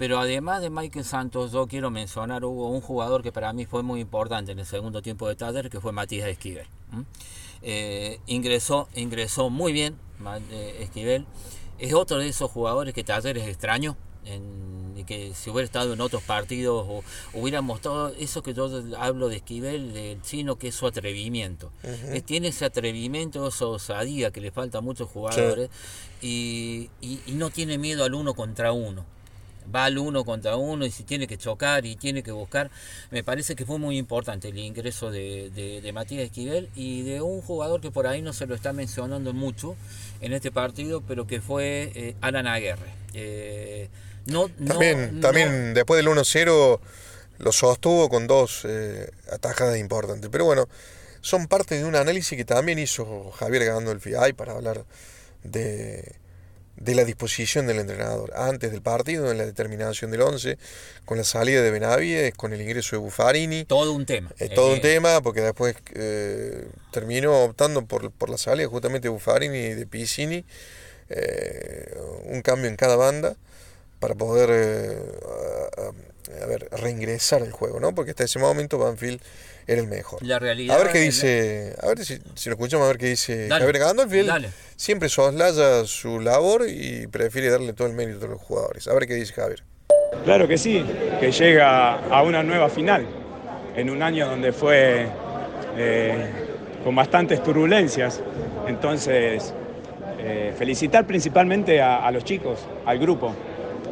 Pero 0.00 0.18
además 0.18 0.62
de 0.62 0.70
Michael 0.70 1.04
Santos, 1.04 1.52
yo 1.52 1.66
quiero 1.66 1.90
mencionar, 1.90 2.42
hubo 2.46 2.70
un 2.70 2.80
jugador 2.80 3.22
que 3.22 3.32
para 3.32 3.52
mí 3.52 3.66
fue 3.66 3.82
muy 3.82 4.00
importante 4.00 4.50
en 4.50 4.58
el 4.58 4.64
segundo 4.64 5.02
tiempo 5.02 5.28
de 5.28 5.36
Taller, 5.36 5.68
que 5.68 5.78
fue 5.78 5.92
Matías 5.92 6.26
Esquivel. 6.26 6.66
Eh, 7.60 8.18
ingresó, 8.26 8.88
ingresó 8.94 9.50
muy 9.50 9.74
bien 9.74 9.98
eh, 10.52 10.78
Esquivel. 10.80 11.26
Es 11.78 11.92
otro 11.92 12.16
de 12.16 12.28
esos 12.28 12.50
jugadores 12.50 12.94
que 12.94 13.04
Taller 13.04 13.36
es 13.36 13.46
extraño 13.46 13.94
en 14.24 15.04
que 15.06 15.34
si 15.34 15.50
hubiera 15.50 15.66
estado 15.66 15.92
en 15.92 16.00
otros 16.00 16.22
partidos 16.22 16.86
o 16.88 17.04
hubiera 17.34 17.60
mostrado 17.60 18.08
eso 18.18 18.42
que 18.42 18.54
yo 18.54 18.70
hablo 18.98 19.28
de 19.28 19.36
Esquivel, 19.36 19.92
del 19.92 20.22
chino, 20.22 20.56
que 20.56 20.68
es 20.68 20.74
su 20.74 20.86
atrevimiento. 20.86 21.72
tiene 22.24 22.48
ese 22.48 22.64
atrevimiento, 22.64 23.46
esa 23.46 23.66
osadía 23.66 24.30
que 24.30 24.40
le 24.40 24.50
falta 24.50 24.78
a 24.78 24.80
muchos 24.80 25.10
jugadores 25.10 25.68
y, 26.22 26.88
no 27.26 27.50
tiene 27.50 27.76
miedo 27.76 28.02
al 28.04 28.14
uno 28.14 28.32
contra 28.32 28.72
uno 28.72 29.04
va 29.74 29.84
al 29.84 29.98
uno 29.98 30.24
contra 30.24 30.56
uno 30.56 30.84
y 30.84 30.90
si 30.90 31.02
tiene 31.04 31.26
que 31.26 31.38
chocar 31.38 31.86
y 31.86 31.96
tiene 31.96 32.22
que 32.22 32.32
buscar. 32.32 32.70
Me 33.10 33.22
parece 33.24 33.54
que 33.54 33.64
fue 33.64 33.78
muy 33.78 33.98
importante 33.98 34.48
el 34.48 34.58
ingreso 34.58 35.10
de, 35.10 35.90
Matías 35.94 36.24
Esquivel 36.24 36.68
y 36.74 37.02
de 37.02 37.20
un 37.20 37.40
jugador 37.40 37.80
que 37.80 37.90
por 37.90 38.06
ahí 38.06 38.22
no 38.22 38.32
se 38.32 38.46
lo 38.46 38.54
está 38.54 38.72
mencionando 38.72 39.32
mucho 39.32 39.76
en 40.20 40.32
este 40.32 40.50
partido, 40.50 41.02
pero 41.06 41.26
que 41.26 41.40
fue 41.40 41.92
eh, 41.94 42.16
Alan 42.20 42.46
Aguirre. 42.46 42.94
Eh, 43.14 43.88
también, 44.66 45.20
también 45.20 45.74
después 45.74 46.02
del 46.02 46.12
1-0 46.12 46.80
lo 47.38 47.52
sostuvo 47.52 48.08
con 48.08 48.26
dos 48.26 48.64
eh, 48.64 49.10
atajadas 49.32 49.78
importantes. 49.78 50.28
Pero 50.30 50.44
bueno, 50.44 50.68
son 51.20 51.48
parte 51.48 51.76
de 51.76 51.84
un 51.84 51.96
análisis 51.96 52.36
que 52.36 52.44
también 52.44 52.78
hizo 52.78 53.30
Javier 53.32 53.64
Gandolfi 53.64 54.12
para 54.36 54.52
hablar 54.52 54.84
de, 55.42 56.16
de 56.80 56.94
la 56.94 57.04
disposición 57.04 57.66
del 57.66 57.78
entrenador 57.78 58.32
antes 58.34 58.72
del 58.72 58.82
partido, 58.82 59.30
en 59.30 59.38
la 59.38 59.46
determinación 59.46 60.10
del 60.10 60.22
11, 60.22 60.58
con 61.04 61.18
la 61.18 61.24
salida 61.24 61.62
de 61.62 61.70
Benavides, 61.70 62.34
con 62.34 62.52
el 62.52 62.60
ingreso 62.60 62.96
de 62.96 63.02
Buffarini. 63.02 63.64
Todo 63.64 63.92
un 63.92 64.06
tema. 64.06 64.30
Es 64.38 64.52
todo 64.52 64.72
un 64.72 64.78
eh, 64.78 64.80
tema, 64.80 65.20
porque 65.20 65.42
después 65.42 65.76
eh, 65.94 66.66
terminó 66.90 67.44
optando 67.44 67.84
por, 67.84 68.10
por, 68.10 68.30
la 68.30 68.38
salida 68.38 68.66
justamente 68.66 69.08
de 69.08 69.10
Buffarini 69.10 69.58
y 69.58 69.74
de 69.74 69.86
Piscini, 69.86 70.44
un 72.26 72.40
cambio 72.42 72.68
en 72.68 72.76
cada 72.76 72.96
banda 72.96 73.36
para 74.00 74.14
poder 74.14 74.50
eh, 74.50 75.92
a, 76.42 76.46
ver, 76.46 76.68
reingresar 76.70 77.42
al 77.42 77.52
juego, 77.52 77.80
¿no? 77.80 77.94
Porque 77.94 78.10
hasta 78.10 78.24
ese 78.24 78.38
momento 78.38 78.78
Banfield 78.78 79.20
era 79.66 79.80
el 79.80 79.88
mejor. 79.88 80.24
La 80.24 80.38
realidad. 80.38 80.76
A 80.76 80.82
ver 80.82 80.92
qué 80.92 80.98
dice, 80.98 81.74
a 81.80 81.88
ver 81.88 82.04
si, 82.04 82.18
lo 82.18 82.52
escuchamos, 82.52 82.84
a 82.84 82.88
ver 82.88 82.98
qué 82.98 83.06
dice 83.06 83.48
Javier 83.48 83.78
Gandolfeld. 83.78 84.46
Siempre 84.76 85.08
soslaya 85.08 85.84
su 85.84 86.20
labor 86.20 86.66
y 86.68 87.06
prefiere 87.06 87.50
darle 87.50 87.72
todo 87.72 87.88
el 87.88 87.94
mérito 87.94 88.26
a 88.26 88.28
los 88.28 88.40
jugadores. 88.40 88.88
A 88.88 88.94
ver 88.94 89.06
qué 89.06 89.14
dice 89.14 89.32
Javier. 89.32 89.62
Claro 90.24 90.48
que 90.48 90.58
sí, 90.58 90.84
que 91.20 91.30
llega 91.30 91.94
a 92.08 92.22
una 92.22 92.42
nueva 92.42 92.68
final, 92.68 93.06
en 93.76 93.90
un 93.90 94.02
año 94.02 94.26
donde 94.26 94.52
fue 94.52 95.06
eh, 95.76 96.30
con 96.82 96.94
bastantes 96.94 97.42
turbulencias. 97.42 98.20
Entonces, 98.66 99.54
eh, 100.18 100.52
felicitar 100.56 101.06
principalmente 101.06 101.80
a 101.80 102.10
los 102.10 102.24
chicos, 102.24 102.66
al 102.86 102.98
grupo, 102.98 103.34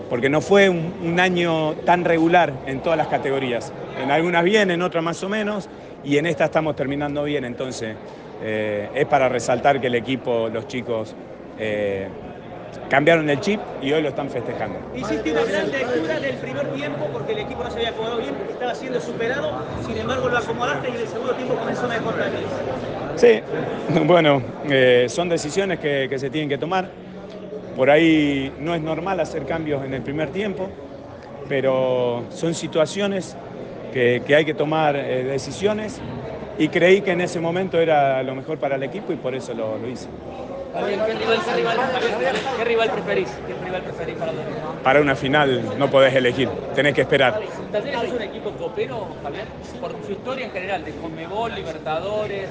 porque 0.08 0.28
no 0.28 0.40
fue 0.40 0.68
un, 0.68 1.18
año 1.18 1.74
tan 1.84 2.04
regular 2.04 2.52
en 2.66 2.80
todas 2.80 2.96
las 2.96 3.08
categorías. 3.08 3.72
En 4.00 4.10
algunas 4.10 4.44
bien, 4.44 4.70
en 4.70 4.82
otras 4.82 5.02
más 5.02 5.22
o 5.22 5.28
menos, 5.28 5.68
y 6.04 6.16
en 6.16 6.26
esta 6.26 6.46
estamos 6.46 6.76
terminando 6.76 7.24
bien, 7.24 7.44
entonces 7.44 7.96
eh, 8.42 8.88
es 8.94 9.06
para 9.06 9.28
resaltar 9.28 9.80
que 9.80 9.88
el 9.88 9.96
equipo, 9.96 10.48
los 10.48 10.66
chicos, 10.68 11.14
eh, 11.58 12.08
cambiaron 12.88 13.28
el 13.28 13.40
chip 13.40 13.60
y 13.82 13.92
hoy 13.92 14.02
lo 14.02 14.08
están 14.08 14.30
festejando. 14.30 14.78
Hiciste 14.94 15.32
una 15.32 15.44
gran 15.44 15.70
lectura 15.70 16.20
del 16.20 16.36
primer 16.36 16.66
tiempo 16.68 17.08
porque 17.12 17.32
el 17.32 17.38
equipo 17.40 17.64
no 17.64 17.70
se 17.70 17.76
había 17.76 17.90
acomodado 17.90 18.18
bien, 18.18 18.34
estaba 18.50 18.74
siendo 18.74 19.00
superado, 19.00 19.62
sin 19.86 19.96
embargo 19.98 20.28
lo 20.28 20.38
acomodaste 20.38 20.88
y 20.88 20.94
en 20.94 21.00
el 21.00 21.08
segundo 21.08 21.34
tiempo 21.34 21.54
comenzó 21.54 21.88
mejor 21.88 22.14
también. 22.14 22.44
Sí, 23.16 23.40
bueno, 24.06 24.42
eh, 24.68 25.06
son 25.08 25.28
decisiones 25.28 25.78
que, 25.80 26.16
se 26.18 26.30
tienen 26.30 26.48
que 26.48 26.58
tomar. 26.58 26.88
Por 27.78 27.90
ahí 27.90 28.52
no 28.58 28.74
es 28.74 28.82
normal 28.82 29.20
hacer 29.20 29.46
cambios 29.46 29.84
en 29.84 29.94
el 29.94 30.02
primer 30.02 30.30
tiempo, 30.30 30.68
pero 31.48 32.24
son 32.30 32.52
situaciones 32.52 33.36
que, 33.92 34.20
hay 34.34 34.44
que 34.44 34.52
tomar 34.52 34.96
eh, 34.96 35.22
decisiones 35.22 36.00
y 36.58 36.66
creí 36.70 37.02
que 37.02 37.12
en 37.12 37.20
ese 37.20 37.38
momento 37.38 37.78
era 37.78 38.20
lo 38.24 38.34
mejor 38.34 38.58
para 38.58 38.74
el 38.74 38.82
equipo 38.82 39.12
y 39.12 39.16
por 39.16 39.32
eso 39.32 39.54
lo, 39.54 39.78
lo 39.78 39.88
hice. 39.88 40.08
¿Qué, 42.56 42.64
rival, 42.64 42.90
preferís? 42.90 43.28
para 44.82 45.00
una 45.00 45.16
final 45.16 45.78
no 45.78 45.90
podés 45.90 46.14
elegir, 46.14 46.48
tenés 46.74 46.94
que 46.94 47.02
esperar. 47.02 47.40
¿Talleres 47.72 48.04
es 48.04 48.12
un 48.12 48.22
equipo 48.22 48.50
copero, 48.52 49.08
Javier? 49.22 49.44
Por 49.80 49.92
su 50.04 50.12
historia 50.12 50.46
en 50.46 50.52
general, 50.52 50.84
de 50.84 50.92
Conmebol, 50.92 51.54
Libertadores, 51.54 52.48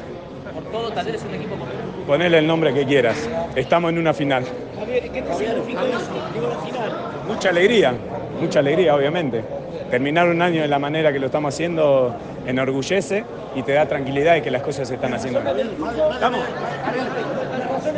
por 0.54 0.64
todo, 0.72 0.92
Talleres 0.92 1.22
es 1.22 1.28
un 1.28 1.36
equipo 1.36 1.56
copero. 1.56 1.78
Ponele 2.06 2.40
el 2.40 2.48
nombre 2.48 2.74
que 2.74 2.86
quieras, 2.86 3.30
estamos 3.56 3.92
en 3.92 3.98
una 3.98 4.14
final. 4.14 4.44
Javier, 4.78 5.10
¿qué 5.10 5.22
te 5.22 5.34
significa 5.34 5.82
eso? 5.86 6.32
Digo, 6.34 6.50
la 6.50 6.60
final. 6.60 6.92
Mucha 7.28 7.50
alegría, 7.50 7.94
mucha 8.40 8.60
alegría, 8.60 8.96
obviamente. 8.96 9.44
Terminar 9.90 10.28
un 10.28 10.42
año 10.42 10.62
de 10.62 10.68
la 10.68 10.80
manera 10.80 11.14
que 11.14 11.20
lo 11.20 11.28
estamos 11.28 11.54
haciendo 11.54 12.14
enorgullece 12.46 13.24
y 13.56 13.64
te 13.64 13.74
da 13.74 13.86
tranquilidad 13.86 14.34
de 14.34 14.42
que 14.42 14.52
las 14.52 14.62
cosas 14.62 14.88
se 14.88 14.96
están 14.96 15.14
haciendo 15.14 15.42
Vamos. 16.22 16.42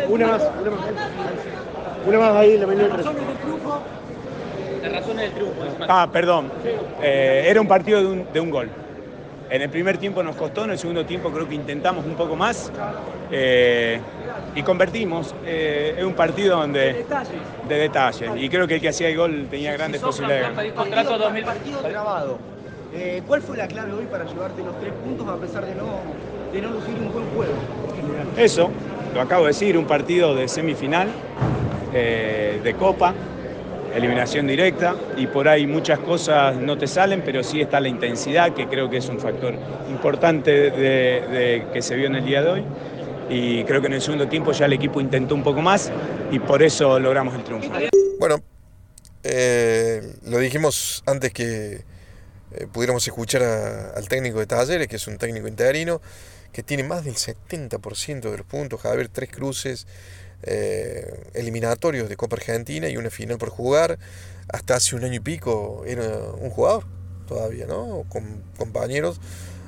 Una 0.10 0.28
más, 0.28 0.44
una 0.62 0.72
más. 0.72 0.80
Una 2.06 2.20
más 2.20 2.36
ahí, 2.36 2.58
la 2.58 2.68
menú 2.68 2.88
Las 2.88 2.98
razones 2.98 3.22
del 3.22 3.38
triunfo. 3.38 3.82
Ah, 5.88 6.10
perdón. 6.12 6.52
Eh, 7.02 7.46
era 7.48 7.62
un 7.62 7.68
partido 7.68 8.00
de 8.00 8.06
un, 8.06 8.28
de 8.32 8.40
un, 8.40 8.50
gol. 8.50 8.70
En 9.50 9.62
el 9.62 9.70
primer 9.70 9.98
tiempo 9.98 10.22
nos 10.24 10.36
costó, 10.36 10.66
en 10.66 10.72
el 10.72 10.80
segundo 10.80 11.06
tiempo 11.06 11.32
creo 11.32 11.48
que 11.48 11.56
intentamos 11.56 12.06
un 12.06 12.14
poco 12.14 12.36
más 12.36 12.72
eh, 13.32 14.00
y 14.56 14.64
convertimos. 14.64 15.34
Eh, 15.46 15.96
es 15.98 16.04
un 16.04 16.14
partido 16.14 16.58
donde 16.58 16.80
de 16.80 16.94
detalle. 16.94 17.32
de 17.68 17.76
detalle. 17.76 18.32
Y 18.38 18.50
creo 18.50 18.68
que 18.68 18.76
el 18.76 18.82
que 18.82 18.90
hacía 18.90 19.10
el 19.10 19.18
gol 19.18 19.48
tenía 19.50 19.74
grandes 19.74 20.02
posibilidades. 20.02 20.74
Contrato 20.74 21.18
2000 21.18 21.44
partido 21.44 21.82
grabado. 21.84 22.40
¿Cuál 23.28 23.42
fue 23.42 23.58
la 23.58 23.68
clave 23.68 23.94
hoy 23.94 24.06
para 24.06 24.26
llevarte 24.26 24.64
los 24.64 24.80
tres 24.80 24.94
puntos 25.04 25.28
a 25.28 25.38
pesar 25.38 25.66
de 25.66 25.76
no, 25.76 26.00
de 26.52 26.62
no 26.62 26.72
lucir 26.72 26.96
un 26.96 27.12
buen 27.12 27.26
juego? 27.36 27.54
Eso, 28.38 28.72
lo 29.14 29.22
acabo 29.22 29.46
de 29.46 29.50
decir, 29.50 29.78
un 29.78 29.86
partido 29.86 30.36
de 30.36 30.48
semifinal, 30.48 31.10
eh, 31.94 32.60
de 32.64 32.74
copa, 32.76 33.14
eliminación 33.96 34.48
directa, 34.48 34.96
y 35.18 35.28
por 35.28 35.48
ahí 35.48 35.66
muchas 35.66 36.00
cosas 36.00 36.56
no 36.56 36.78
te 36.78 36.88
salen, 36.88 37.24
pero 37.26 37.44
sí 37.44 37.62
está 37.62 37.80
la 37.80 37.88
intensidad, 37.88 38.54
que 38.54 38.68
creo 38.68 38.90
que 38.90 38.98
es 38.98 39.10
un 39.10 39.20
factor 39.20 39.56
importante 39.90 40.52
de, 40.72 41.66
que 41.74 41.82
se 41.82 41.96
vio 41.96 42.08
en 42.08 42.16
el 42.16 42.26
día 42.26 42.42
de 42.42 42.50
hoy. 42.50 42.64
Y 43.30 43.64
creo 43.66 43.82
que 43.82 43.88
en 43.88 43.94
el 43.94 44.02
segundo 44.02 44.28
tiempo 44.28 44.52
ya 44.52 44.66
el 44.66 44.74
equipo 44.74 45.00
intentó 45.02 45.36
un 45.36 45.44
poco 45.44 45.62
más 45.62 45.92
y 46.32 46.40
por 46.40 46.64
eso 46.64 47.00
logramos 47.00 47.36
el 47.36 47.44
triunfo. 47.44 47.72
Bueno, 48.20 48.38
eh, 49.24 50.02
lo 50.26 50.40
dijimos 50.40 51.04
antes 51.06 51.32
que 51.32 51.84
eh, 52.52 52.68
pudiéramos 52.72 53.06
escuchar 53.08 53.44
al 53.96 54.08
técnico 54.08 54.40
de 54.40 54.48
Talleres, 54.48 54.88
que 54.88 54.96
es 54.96 55.08
un 55.08 55.18
técnico 55.18 55.48
interino 55.48 56.02
que 56.52 56.64
tiene 56.64 56.84
más 56.84 57.06
del 57.06 57.16
70% 57.16 58.32
de 58.32 58.38
los 58.38 58.46
puntos, 58.46 58.82
Javier, 58.82 59.10
tres 59.10 59.30
cruces 59.30 59.88
eh, 60.44 61.30
eliminatorios 61.34 62.08
de 62.08 62.16
Copa 62.16 62.38
Argentina 62.38 62.88
y 62.90 62.98
una 62.98 63.10
final 63.10 63.38
por 63.38 63.50
jugar. 63.50 64.00
Hasta 64.48 64.76
hace 64.76 64.96
un 64.96 65.04
año 65.04 65.16
y 65.16 65.20
pico 65.20 65.84
era 65.86 66.08
un 66.40 66.50
jugador 66.50 66.86
todavía, 67.28 67.68
¿no? 67.68 68.06
Con 68.10 68.44
compañeros 68.58 69.20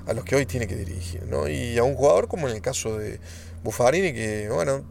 a 0.07 0.13
los 0.13 0.25
que 0.25 0.35
hoy 0.35 0.45
tiene 0.45 0.67
que 0.67 0.75
dirigir, 0.75 1.23
¿no? 1.27 1.47
Y 1.47 1.77
a 1.77 1.83
un 1.83 1.95
jugador 1.95 2.27
como 2.27 2.49
en 2.49 2.55
el 2.55 2.61
caso 2.61 2.97
de 2.97 3.19
Buffarini, 3.63 4.13
que, 4.13 4.49
bueno, 4.49 4.83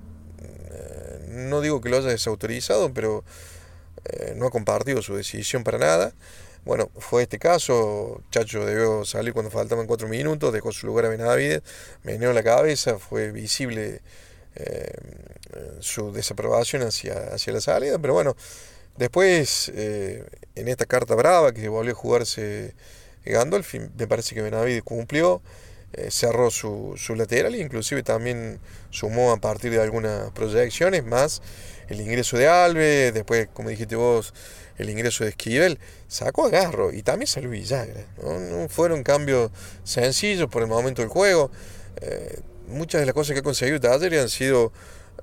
eh, 0.70 1.26
no 1.28 1.61
digo 1.61 1.80
que 1.80 1.88
lo 1.88 1.97
haya 1.97 2.09
desautorizado, 2.09 2.94
pero 2.94 3.25
eh, 4.04 4.35
no 4.37 4.47
ha 4.47 4.50
compartido 4.50 5.02
su 5.02 5.16
decisión 5.16 5.64
para 5.64 5.78
nada. 5.78 6.12
Bueno, 6.64 6.90
fue 6.99 7.23
este 7.23 7.38
caso, 7.38 8.23
Chacho 8.31 8.67
debió 8.67 9.05
salir 9.07 9.33
cuando 9.33 9.50
faltaban 9.50 9.87
cuatro 9.87 10.09
minutos, 10.09 10.52
dejó 10.52 10.73
su 10.73 10.87
lugar 10.87 11.07
a 11.07 11.09
Benavides, 11.09 11.62
meneó 12.02 12.33
la 12.35 12.43
cabeza, 12.43 12.99
fue 12.99 13.33
visible 13.33 14.02
eh, 14.57 14.93
su 15.81 16.12
desaprobación 16.12 16.83
hacia, 16.83 17.14
hacia 17.33 17.52
la 17.55 17.62
salida, 17.62 17.99
pero 17.99 18.12
bueno, 18.12 18.37
después 18.99 19.73
eh, 19.75 20.25
en 20.55 20.69
esta 20.69 20.85
carta 20.85 21.14
brava 21.14 21.52
que 21.52 21.69
volvió 21.69 21.93
a 21.93 21.97
jugarse 21.97 22.75
Gandolfi, 23.25 23.81
me 23.97 24.07
parece 24.07 24.35
que 24.35 24.43
Benavides 24.43 24.83
cumplió, 24.83 25.40
eh, 25.95 26.11
cerró 26.11 26.50
su, 26.50 26.95
su 26.97 27.17
lateral 27.17 27.55
e 27.55 27.59
inclusive 27.59 28.02
también 28.02 28.61
sumó 28.90 29.33
a 29.33 29.38
partir 29.38 29.73
de 29.73 29.81
algunas 29.81 30.31
proyecciones 30.33 31.05
más 31.05 31.43
el 31.88 32.00
ingreso 32.00 32.37
de 32.38 32.47
Alves, 32.47 33.12
después 33.12 33.49
como 33.52 33.69
dijiste 33.69 33.97
vos, 33.97 34.33
el 34.80 34.90
ingreso 34.90 35.25
de 35.25 35.30
Esquivel, 35.30 35.78
sacó 36.08 36.46
a 36.46 36.50
Garro 36.50 36.92
y 36.92 37.02
también 37.02 37.26
salió 37.26 37.50
Villagra. 37.50 38.06
No, 38.22 38.68
fueron 38.68 39.02
cambios 39.02 39.50
sencillos 39.84 40.49
por 40.49 40.62
el 40.62 40.68
momento 40.68 41.02
del 41.02 41.10
juego. 41.10 41.50
Eh, 42.00 42.40
muchas 42.68 43.00
de 43.00 43.06
las 43.06 43.14
cosas 43.14 43.34
que 43.34 43.40
ha 43.40 43.42
conseguido 43.42 43.80
Taller 43.80 44.18
han 44.18 44.28
sido 44.28 44.72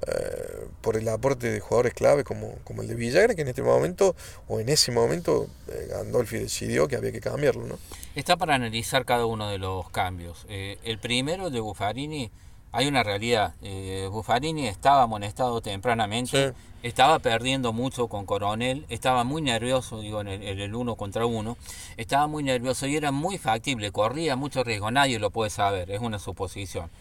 eh, 0.07 0.67
por 0.81 0.95
el 0.95 1.07
aporte 1.09 1.49
de 1.49 1.59
jugadores 1.59 1.93
clave 1.93 2.23
como, 2.23 2.55
como 2.63 2.81
el 2.81 2.87
de 2.87 2.95
Villagra, 2.95 3.35
que 3.35 3.41
en 3.41 3.47
este 3.47 3.63
momento, 3.63 4.15
o 4.47 4.59
en 4.59 4.69
ese 4.69 4.91
momento, 4.91 5.47
eh, 5.69 5.87
Gandolfi 5.89 6.37
decidió 6.37 6.87
que 6.87 6.95
había 6.95 7.11
que 7.11 7.21
cambiarlo. 7.21 7.65
¿no? 7.65 7.79
Está 8.15 8.37
para 8.37 8.55
analizar 8.55 9.05
cada 9.05 9.25
uno 9.25 9.49
de 9.49 9.57
los 9.57 9.89
cambios. 9.89 10.45
el 10.49 10.99
primero 10.99 11.49
de 11.49 11.59
Buffarini 11.59 12.31
hay 12.77 12.87
una 12.87 13.01
realidad. 13.01 13.55
Eh, 13.63 14.07
Buffarini 14.11 14.67
estaba 14.67 15.01
amonestado 15.01 15.61
tempranamente, 15.61 16.53
estaba 16.83 17.17
perdiendo 17.17 17.73
mucho 17.73 18.07
con 18.07 18.27
Coronel, 18.27 18.85
estaba 18.89 19.23
muy 19.23 19.41
nervioso, 19.41 19.99
digo, 19.99 20.21
en 20.21 20.27
el, 20.27 20.75
uno 20.75 20.93
contra 20.93 21.25
uno, 21.25 21.57
estaba 21.97 22.27
muy 22.27 22.43
nervioso 22.43 22.85
y 22.85 22.95
era 22.95 23.11
muy 23.11 23.39
factible, 23.39 23.91
corría 23.91 24.35
mucho 24.35 24.63
riesgo, 24.63 24.91
nadie 24.91 25.17
lo 25.17 25.31
puede 25.31 25.49
saber, 25.49 25.89
es 25.89 26.01
una 26.01 26.19
suposición. 26.19 26.91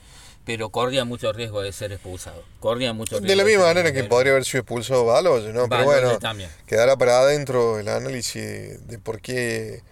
Pero 0.47 0.71
corría 0.71 1.04
mucho 1.04 1.30
riesgo 1.35 1.61
de 1.61 1.73
ser 1.73 1.92
expulsado. 1.92 2.42
Corría 2.59 2.95
mucho 2.95 3.16
riesgo 3.16 3.28
de 3.28 3.37
la 3.37 3.45
misma 3.45 3.64
manera 3.64 3.92
que 3.92 4.04
podría 4.04 4.33
haber 4.33 4.47
sido 4.47 4.61
expulsado 4.61 5.04
Balos, 5.04 5.45
¿no? 5.52 5.68
Pero 5.68 5.85
bueno, 5.85 6.18
quedará 6.66 6.97
para 6.97 7.18
adentro 7.18 7.78
el 7.78 7.88
análisis 7.88 8.87
de 8.87 8.99
por 8.99 9.21
qué 9.21 9.83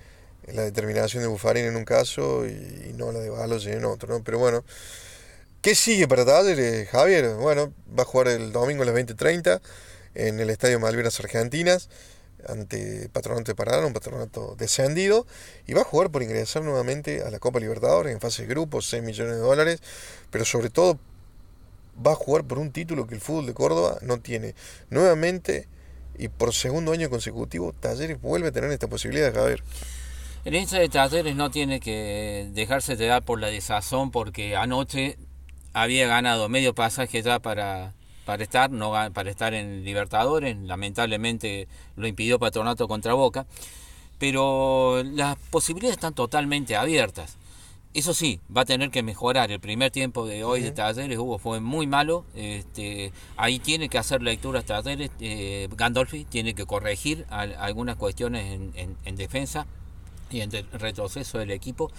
la 0.47 0.63
determinación 0.63 1.23
de 1.23 1.29
Buffarini 1.29 1.69
en 1.69 1.77
un 1.77 1.85
caso 1.85 2.47
y, 2.47 2.95
no 2.97 3.13
la 3.13 3.19
de 3.19 3.29
Balos 3.29 3.67
en 3.67 3.85
otro, 3.85 4.09
¿no? 4.09 4.25
Pero 4.25 4.39
bueno, 4.39 4.65
¿Qué 5.65 5.75
sigue 5.75 6.07
para 6.07 6.27
Talleres, 6.27 6.91
Javier? 6.91 7.37
Bueno, 7.37 7.73
va 7.99 8.03
a 8.03 8.05
jugar 8.05 8.29
el 8.29 8.53
domingo 8.53 8.83
a 8.83 8.85
las 8.85 8.95
20.30 8.95 9.63
en 10.15 10.39
el 10.39 10.51
Estadio 10.51 10.79
Malvinas 10.79 11.19
Argentinas 11.21 11.89
ante 12.47 13.09
Patronato 13.09 13.45
de 13.51 13.55
Paraná, 13.55 13.87
un 13.87 13.95
patronato 13.95 14.57
descendido, 14.59 15.27
y 15.67 15.73
va 15.73 15.81
a 15.81 15.85
jugar 15.85 16.11
por 16.11 16.23
ingresar 16.23 16.65
nuevamente 16.65 17.23
a 17.23 17.31
la 17.31 17.39
Copa 17.39 17.61
Libertadores 17.61 18.13
en 18.13 18.21
fase 18.21 18.43
de 18.43 18.49
grupos, 18.49 18.91
6 18.91 19.03
millones 19.03 19.37
de 19.37 19.41
dólares, 19.41 19.81
pero 20.31 20.45
sobre 20.45 20.69
todo 20.69 20.99
va 22.07 22.13
a 22.13 22.15
jugar 22.15 22.45
por 22.45 22.59
un 22.59 22.71
título 22.71 23.07
que 23.07 23.15
el 23.15 23.23
fútbol 23.23 23.47
de 23.47 23.55
Córdoba 23.55 23.97
no 24.03 24.21
tiene. 24.21 24.55
Nuevamente 24.91 25.67
y 26.19 26.29
por 26.29 26.53
segundo 26.53 26.93
año 26.93 27.09
consecutivo, 27.09 27.73
Talleres 27.73 28.21
vuelve 28.21 28.49
a 28.49 28.53
tener 28.53 28.71
esta 28.71 28.89
posibilidad, 28.89 29.33
Javier. 29.33 29.63
El 30.45 30.57
hincha 30.57 30.79
de 30.79 30.91
Talleres 30.91 31.35
no 31.35 31.51
tiene 31.51 31.81
que 31.81 32.51
dejarse 32.53 32.97
de 32.97 33.07
dar 33.07 33.25
por 33.25 33.41
la 33.41 33.47
desazón 33.47 34.11
porque 34.11 34.57
anoche 34.57 35.17
había 35.75 36.07
ganado 36.07 36.49
medio 36.49 36.75
pasaje 36.75 37.21
ya 37.23 37.41
para, 37.41 37.93
para 38.25 38.43
estar, 38.43 38.71
no 38.71 38.93
para 39.13 39.31
estar 39.31 39.53
en 39.53 39.85
Libertadores, 39.85 40.57
lamentablemente 40.57 41.69
lo 41.97 42.07
impidió 42.07 42.39
Patronato 42.39 42.89
contra 42.89 43.13
Boca, 43.13 43.45
pero 44.19 45.03
las 45.05 45.37
posibilidades 45.51 45.97
están 45.97 46.15
totalmente 46.15 46.77
abiertas. 46.77 47.37
Eso 47.93 48.13
sí, 48.13 48.41
va 48.55 48.63
a 48.63 48.65
tener 48.65 48.91
que 48.91 49.05
mejorar. 49.05 49.53
El 49.53 49.61
primer 49.61 49.93
tiempo 49.93 50.27
de 50.27 50.43
hoy 50.43 50.63
de 50.63 50.73
Talleres 50.73 51.17
hubo, 51.17 51.39
fue 51.39 51.61
muy 51.61 51.87
malo. 51.87 52.25
Este, 52.35 53.13
ahí 53.37 53.61
tiene 53.61 53.89
que 53.89 53.99
hacer 53.99 54.21
lecturas 54.21 54.65
Talleres. 54.65 55.13
Eh, 55.21 55.69
Gandolfi 55.77 56.25
tiene 56.25 56.55
que 56.55 56.67
corregir 56.67 57.25
algunas 57.31 57.95
cuestiones 57.95 58.73
en, 58.75 58.97
en 59.05 59.17
defensa 59.17 59.69
y 60.31 60.41
en 60.41 60.55
el 60.55 60.67
retroceso 60.73 61.39
del 61.39 61.51
equipo. 61.51 61.91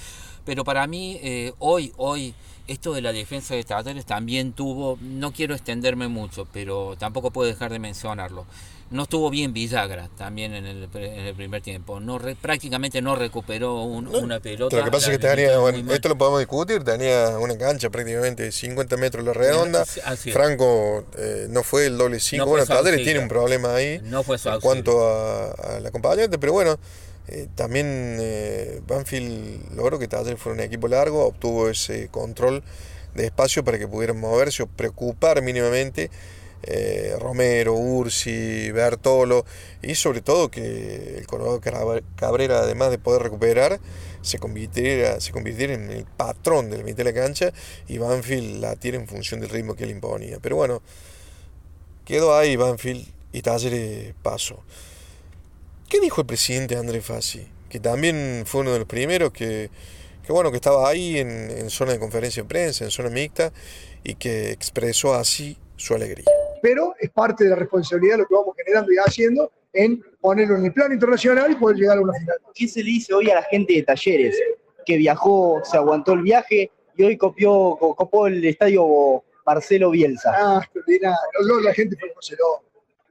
Pero 0.45 0.63
para 0.63 0.85
mí, 0.87 1.19
eh, 1.23 1.53
hoy, 1.59 1.91
hoy, 1.97 2.33
esto 2.67 2.93
de 2.93 3.01
la 3.01 3.11
defensa 3.13 3.55
de 3.55 3.63
Talleres 3.63 4.05
también 4.05 4.53
tuvo, 4.53 4.97
no 5.01 5.31
quiero 5.31 5.53
extenderme 5.55 6.07
mucho, 6.07 6.47
pero 6.51 6.95
tampoco 6.97 7.31
puedo 7.31 7.47
dejar 7.49 7.71
de 7.71 7.79
mencionarlo. 7.79 8.45
no 8.91 9.01
estuvo 9.03 9.31
bien 9.31 9.51
Villagra 9.51 10.09
también 10.15 10.53
en 10.53 10.65
el, 10.67 10.87
en 10.93 11.25
el 11.25 11.33
primer 11.33 11.59
tiempo. 11.63 11.99
No 11.99 12.19
re- 12.19 12.35
prácticamente 12.35 13.01
no 13.01 13.15
recuperó 13.15 13.81
un- 13.81 14.07
una 14.07 14.39
pelota. 14.39 14.77
Lo 14.77 14.83
que 14.85 14.91
pasa 14.91 15.11
es 15.11 15.17
que 15.17 15.23
La- 15.27 15.33
tenía, 15.35 15.51
la- 15.53 15.57
bueno, 15.57 15.91
esto 15.91 16.07
lo 16.07 16.15
podemos 16.15 16.39
discutir, 16.39 16.83
tenía 16.83 17.29
una 17.39 17.57
cancha 17.57 17.89
prácticamente 17.89 18.43
de 18.43 18.51
50 18.51 18.95
metros 18.97 19.25
la 19.25 19.33
redonda. 19.33 19.83
Franco 20.31 21.03
eh, 21.17 21.47
no 21.49 21.63
fue 21.63 21.87
el 21.87 21.97
doble 21.97 22.19
5. 22.19 22.45
No 22.45 22.49
bueno, 22.51 22.65
Talleres 22.67 23.03
tiene 23.03 23.19
un 23.19 23.27
problema 23.27 23.73
ahí 23.73 23.99
No 24.03 24.21
fue 24.23 24.37
en 24.37 24.59
cuanto 24.61 25.03
a, 25.07 25.51
al 25.77 25.85
acompañante, 25.85 26.37
pero 26.37 26.53
bueno, 26.53 26.77
eh, 27.27 27.47
también 27.55 28.17
eh, 28.19 28.81
Banfield 28.87 29.75
logró 29.75 29.99
que 29.99 30.07
Talleres 30.07 30.39
fuera 30.39 30.57
un 30.57 30.63
equipo 30.63 30.87
largo, 30.87 31.25
obtuvo 31.25 31.69
ese 31.69 32.07
control 32.09 32.63
de 33.15 33.25
espacio 33.25 33.63
para 33.63 33.79
que 33.79 33.87
pudieran 33.87 34.19
moverse 34.19 34.63
o 34.63 34.67
preocupar 34.67 35.41
mínimamente. 35.41 36.09
eh, 36.63 37.15
Romero, 37.19 37.73
Ursi, 37.75 38.71
Bertolo 38.71 39.45
y 39.81 39.95
sobre 39.95 40.21
todo 40.21 40.49
que 40.49 41.17
el 41.17 41.27
Colorado 41.27 41.61
Cabrera, 42.15 42.59
además 42.59 42.91
de 42.91 42.97
poder 42.97 43.21
recuperar, 43.21 43.79
se 44.21 44.39
convirtiera, 44.39 45.19
se 45.19 45.31
convirtiera 45.31 45.73
en 45.73 45.91
el 45.91 46.05
patrón 46.05 46.69
de 46.69 46.77
la 46.77 46.83
mitad 46.83 46.97
de 46.97 47.03
la 47.05 47.13
cancha 47.13 47.51
y 47.87 47.97
Banfield 47.99 48.61
la 48.61 48.75
tiene 48.75 48.97
en 48.97 49.07
función 49.07 49.39
del 49.39 49.49
ritmo 49.49 49.75
que 49.75 49.83
él 49.83 49.91
imponía. 49.91 50.39
Pero 50.41 50.55
bueno, 50.55 50.81
quedó 52.03 52.35
ahí 52.35 52.55
Banfield 52.55 53.05
y 53.31 53.41
Talleres 53.41 54.15
pasó. 54.23 54.63
¿Qué 55.89 55.99
dijo 55.99 56.21
el 56.21 56.27
presidente 56.27 56.75
André 56.77 57.01
Fassi? 57.01 57.47
Que 57.69 57.79
también 57.79 58.43
fue 58.45 58.61
uno 58.61 58.73
de 58.73 58.79
los 58.79 58.87
primeros 58.87 59.31
que, 59.31 59.69
que 60.25 60.31
bueno, 60.33 60.49
que 60.51 60.57
estaba 60.57 60.87
ahí 60.89 61.17
en, 61.17 61.29
en 61.51 61.69
zona 61.69 61.93
de 61.93 61.99
conferencia 61.99 62.43
de 62.43 62.49
prensa, 62.49 62.85
en 62.85 62.91
zona 62.91 63.09
mixta, 63.09 63.51
y 64.03 64.15
que 64.15 64.51
expresó 64.51 65.13
así 65.13 65.57
su 65.75 65.93
alegría. 65.93 66.25
pero 66.61 66.95
es 66.99 67.09
parte 67.11 67.43
de 67.43 67.49
la 67.51 67.55
responsabilidad 67.57 68.15
de 68.15 68.21
lo 68.23 68.27
que 68.27 68.33
vamos 68.35 68.55
generando 68.57 68.91
y 68.91 68.95
haciendo 68.97 69.51
en 69.73 70.01
ponerlo 70.21 70.55
en 70.57 70.65
el 70.65 70.73
plano 70.73 70.93
internacional 70.93 71.51
y 71.51 71.55
poder 71.55 71.77
llegar 71.77 71.97
a 71.97 72.01
una 72.01 72.13
final. 72.17 72.37
¿Qué 72.53 72.67
se 72.67 72.79
le 72.79 72.85
dice 72.85 73.13
hoy 73.13 73.29
a 73.29 73.35
la 73.35 73.43
gente 73.43 73.73
de 73.73 73.83
Talleres 73.83 74.35
que 74.85 74.97
viajó, 74.97 75.61
se 75.63 75.75
aguantó 75.77 76.13
el 76.13 76.21
viaje 76.21 76.71
y 76.95 77.03
hoy 77.03 77.17
copió, 77.17 77.75
co- 77.79 77.93
copó 77.95 78.27
el 78.27 78.43
estadio 78.45 79.23
Marcelo 79.45 79.91
Bielsa? 79.91 80.31
Ah, 80.33 80.61
extraordinario. 80.63 81.17
Lo- 81.43 81.59
La 81.59 81.73
gente 81.73 81.97
fue 81.99 82.09
conoceró. 82.09 82.63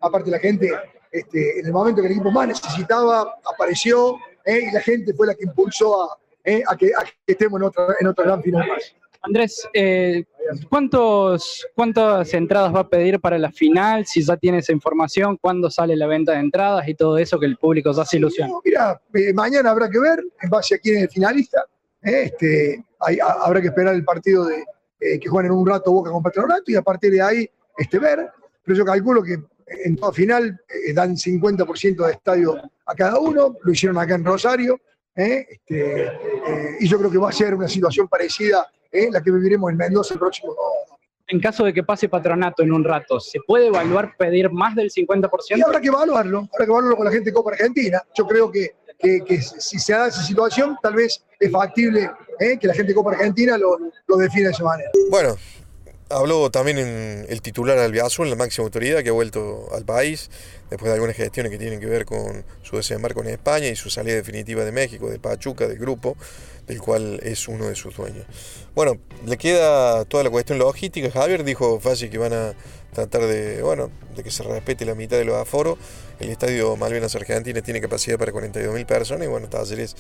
Aparte 0.06 0.30
la 0.30 0.38
gente, 0.38 0.70
este, 1.10 1.60
en 1.60 1.66
el 1.66 1.72
momento 1.72 2.00
que 2.02 2.08
el 2.08 2.12
equipo 2.14 2.30
más 2.30 2.48
necesitaba, 2.48 3.34
apareció 3.50 4.16
eh, 4.44 4.68
y 4.70 4.74
la 4.74 4.80
gente 4.80 5.14
fue 5.14 5.26
la 5.26 5.34
que 5.34 5.44
impulsó 5.44 6.02
a, 6.02 6.18
eh, 6.44 6.62
a 6.66 6.76
que, 6.76 6.86
a 6.96 7.02
que 7.04 7.32
estemos 7.32 7.60
en 7.60 7.66
otra, 7.66 7.86
en 8.00 8.06
otra 8.06 8.24
gran 8.24 8.42
final 8.42 8.68
más. 8.68 8.94
Andrés, 9.22 9.66
eh, 9.72 10.24
¿cuántos, 10.68 11.66
¿cuántas 11.74 12.34
entradas 12.34 12.74
va 12.74 12.80
a 12.80 12.88
pedir 12.88 13.18
para 13.20 13.38
la 13.38 13.50
final? 13.50 14.04
Si 14.04 14.22
ya 14.22 14.36
tiene 14.36 14.58
esa 14.58 14.72
información, 14.72 15.38
¿cuándo 15.38 15.70
sale 15.70 15.96
la 15.96 16.06
venta 16.06 16.32
de 16.32 16.40
entradas 16.40 16.86
y 16.88 16.94
todo 16.94 17.16
eso 17.16 17.38
que 17.40 17.46
el 17.46 17.56
público 17.56 17.90
ya 17.92 18.04
se 18.04 18.18
ilusiona? 18.18 18.50
No, 18.52 18.60
mira, 18.62 19.00
mañana 19.32 19.70
habrá 19.70 19.88
que 19.88 19.98
ver 19.98 20.22
en 20.42 20.50
base 20.50 20.74
a 20.74 20.78
quién 20.78 20.96
es 20.96 21.02
el 21.04 21.08
finalista. 21.08 21.64
este, 22.02 22.84
hay- 23.00 23.18
a- 23.18 23.44
habrá 23.46 23.62
que 23.62 23.68
esperar 23.68 23.94
el 23.94 24.04
partido 24.04 24.44
de, 24.44 24.62
eh, 25.00 25.18
que 25.18 25.26
juegan 25.26 25.50
en 25.50 25.56
un 25.56 25.66
rato 25.66 25.90
Boca 25.90 26.10
con 26.10 26.22
Patronato 26.22 26.64
y 26.66 26.76
a 26.76 26.82
partir 26.82 27.10
de 27.12 27.22
ahí 27.22 27.48
este, 27.78 27.98
ver. 27.98 28.28
Pero 28.62 28.76
yo 28.76 28.84
calculo 28.84 29.22
que 29.22 29.38
en 29.66 29.96
toda 29.96 30.12
final 30.12 30.60
eh, 30.68 30.92
dan 30.92 31.16
50% 31.16 32.06
de 32.06 32.12
estadio 32.12 32.56
a 32.86 32.94
cada 32.94 33.18
uno. 33.18 33.56
Lo 33.62 33.72
hicieron 33.72 33.98
acá 33.98 34.14
en 34.14 34.24
Rosario. 34.24 34.80
eh, 35.16 35.46
este, 35.48 36.06
eh, 36.06 36.10
y 36.80 36.88
yo 36.88 36.98
creo 36.98 37.10
que 37.10 37.18
va 37.18 37.28
a 37.28 37.32
ser 37.32 37.54
una 37.54 37.68
situación 37.68 38.08
parecida 38.08 38.66
eh, 38.90 39.08
la 39.10 39.20
que 39.22 39.30
viviremos 39.30 39.70
en 39.70 39.76
Mendoza 39.76 40.14
el 40.14 40.20
próximo 40.20 40.54
En 41.28 41.40
caso 41.40 41.64
de 41.64 41.72
que 41.72 41.82
pase 41.82 42.08
patronato 42.08 42.62
en 42.62 42.72
un 42.72 42.84
rato, 42.84 43.18
¿se 43.20 43.38
puede 43.46 43.68
evaluar 43.68 44.14
pedir 44.18 44.50
más 44.50 44.74
del 44.74 44.90
50%? 44.90 45.30
Y 45.56 45.62
habrá 45.62 45.80
que 45.80 45.88
evaluarlo, 45.88 46.38
habrá 46.52 46.64
que 46.66 46.70
evaluarlo 46.70 46.96
con 46.96 47.06
la 47.06 47.12
gente 47.12 47.30
de 47.30 47.34
Copa 47.34 47.52
Argentina. 47.52 48.02
Yo 48.14 48.26
creo 48.26 48.50
que, 48.50 48.74
que- 48.98 49.20
que 49.24 49.40
si 49.40 49.78
se 49.78 49.92
da 49.92 50.08
esa 50.08 50.22
situación, 50.22 50.76
tal 50.82 50.94
vez 50.94 51.24
es 51.40 51.50
factible 51.50 52.10
eh, 52.38 52.58
que 52.58 52.66
la 52.66 52.74
gente 52.74 52.88
de 52.92 52.94
Copa 52.94 53.12
Argentina 53.12 53.56
lo, 53.58 53.78
lo 54.06 54.16
defina 54.16 54.48
de 54.48 54.52
esa 54.54 54.64
manera. 54.64 54.90
Bueno, 55.10 55.36
habló 56.10 56.50
también 56.50 56.78
en 56.78 57.26
el 57.28 57.42
titular 57.42 57.78
Albiazul, 57.78 58.28
la 58.28 58.36
máxima 58.36 58.64
autoridad 58.64 59.02
que 59.02 59.08
ha 59.08 59.12
vuelto 59.12 59.68
al 59.72 59.84
país, 59.84 60.30
después 60.70 60.88
de 60.88 60.94
algunas 60.94 61.16
gestiones 61.16 61.50
que 61.50 61.58
tienen 61.58 61.80
que 61.80 61.86
ver 61.86 62.04
con 62.04 62.44
su 62.62 62.76
desembarco 62.76 63.20
en 63.22 63.28
España 63.28 63.68
y 63.68 63.76
su 63.76 63.90
salida 63.90 64.14
definitiva 64.14 64.64
de 64.64 64.72
México, 64.72 65.08
de 65.10 65.18
Pachuca, 65.18 65.66
del 65.66 65.78
grupo, 65.78 66.16
del 66.66 66.80
cual 66.80 67.20
es 67.22 67.48
uno 67.48 67.68
de 67.68 67.74
sus 67.74 67.96
dueños. 67.96 68.26
Bueno, 68.74 68.98
le 69.26 69.36
queda 69.36 70.04
toda 70.04 70.24
la 70.24 70.30
cuestión 70.30 70.58
logística. 70.58 71.10
Javier 71.10 71.44
dijo 71.44 71.80
fácil 71.80 72.10
que 72.10 72.18
van 72.18 72.32
a 72.32 72.54
tratar 72.92 73.22
de, 73.22 73.62
bueno, 73.62 73.90
de 74.16 74.22
que 74.22 74.30
se 74.30 74.42
respete 74.42 74.84
la 74.84 74.94
mitad 74.94 75.16
de 75.16 75.24
los 75.24 75.36
aforos. 75.36 75.78
El 76.20 76.30
estadio 76.30 76.76
Malvinas 76.76 77.14
Argentina 77.14 77.60
tiene 77.60 77.80
capacidad 77.80 78.18
para 78.18 78.32
42.000 78.32 78.86
personas 78.86 79.26
y 79.26 79.30
bueno, 79.30 79.48
Talleres 79.48 79.96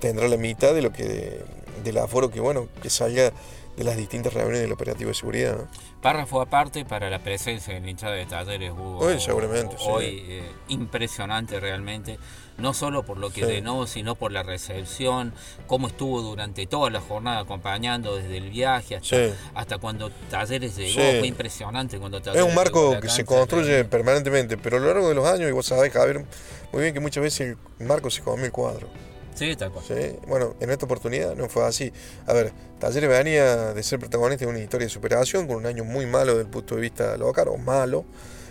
tendrá 0.00 0.28
la 0.28 0.36
mitad 0.36 0.74
de 0.74 0.82
lo 0.82 0.92
que 0.92 1.40
del 1.84 1.98
aforo 1.98 2.30
que 2.30 2.40
bueno, 2.40 2.68
que 2.82 2.90
salga 2.90 3.32
de 3.76 3.84
las 3.84 3.96
distintas 3.96 4.34
reuniones 4.34 4.60
del 4.62 4.72
operativo 4.72 5.08
de 5.08 5.14
seguridad. 5.14 5.56
¿no? 5.56 5.68
Párrafo 6.02 6.40
aparte 6.42 6.84
para 6.84 7.08
la 7.08 7.20
presencia 7.20 7.74
en 7.76 7.84
la 7.84 7.90
hinchada 7.90 8.12
de 8.14 8.26
talleres 8.26 8.70
hubo 8.72 8.98
Hoy 8.98 9.18
seguramente, 9.20 9.76
sí. 9.78 9.84
hoy 9.88 10.24
eh, 10.28 10.50
impresionante 10.68 11.58
realmente 11.58 12.18
no 12.58 12.74
solo 12.74 13.02
por 13.02 13.16
lo 13.16 13.30
que 13.30 13.46
Sí. 13.46 13.50
llenó 13.50 13.86
sino 13.86 14.14
por 14.14 14.30
la 14.30 14.42
recepción 14.42 15.32
cómo 15.66 15.86
estuvo 15.88 16.20
durante 16.20 16.66
toda 16.66 16.90
la 16.90 17.00
jornada 17.00 17.40
acompañando 17.40 18.16
desde 18.16 18.36
el 18.36 18.50
viaje 18.50 18.96
hasta, 18.96 19.08
Sí. 19.28 19.32
hasta 19.54 19.78
cuando 19.78 20.10
talleres 20.30 20.76
llegó 20.76 21.00
Sí. 21.00 21.18
fue 21.20 21.26
impresionante 21.28 21.98
cuando 21.98 22.18
Es 22.18 22.24
talleres 22.24 22.42
un 22.44 22.48
llegó 22.50 22.60
a 22.60 22.64
marco 22.64 23.00
que 23.00 23.08
se 23.08 23.24
construye 23.24 23.84
permanentemente, 23.86 24.58
pero 24.58 24.76
a 24.76 24.80
lo 24.80 24.86
largo 24.88 25.08
de 25.08 25.14
los 25.14 25.26
años, 25.26 25.48
y 25.48 25.52
vos 25.52 25.64
sabés, 25.64 25.90
Javier, 25.92 26.24
muy 26.72 26.82
bien 26.82 26.92
que 26.92 27.00
muchas 27.00 27.22
veces 27.22 27.56
el 27.78 27.86
marco 27.86 28.10
se 28.10 28.20
come 28.22 28.44
el 28.44 28.52
cuadro. 28.52 28.88
Sí 29.34 29.56
tal 29.56 29.72
cual 29.72 29.84
¿sí? 29.86 30.16
Bueno, 30.26 30.54
en 30.60 30.70
esta 30.70 30.86
oportunidad 30.86 31.34
no 31.34 31.48
fue 31.48 31.64
así. 31.64 31.92
A 32.26 32.32
ver, 32.32 32.52
Talleres 32.78 33.08
venía 33.08 33.72
de 33.72 33.82
ser 33.82 33.98
protagonista 33.98 34.44
de 34.44 34.50
una 34.50 34.60
historia 34.60 34.86
de 34.86 34.90
superación 34.92 35.46
con 35.46 35.56
un 35.56 35.66
año 35.66 35.84
muy 35.84 36.06
malo 36.06 36.32
desde 36.32 36.42
el 36.42 36.50
punto 36.50 36.74
de 36.74 36.80
vista 36.80 37.16
local, 37.16 37.48
o 37.48 37.56
malo, 37.56 38.04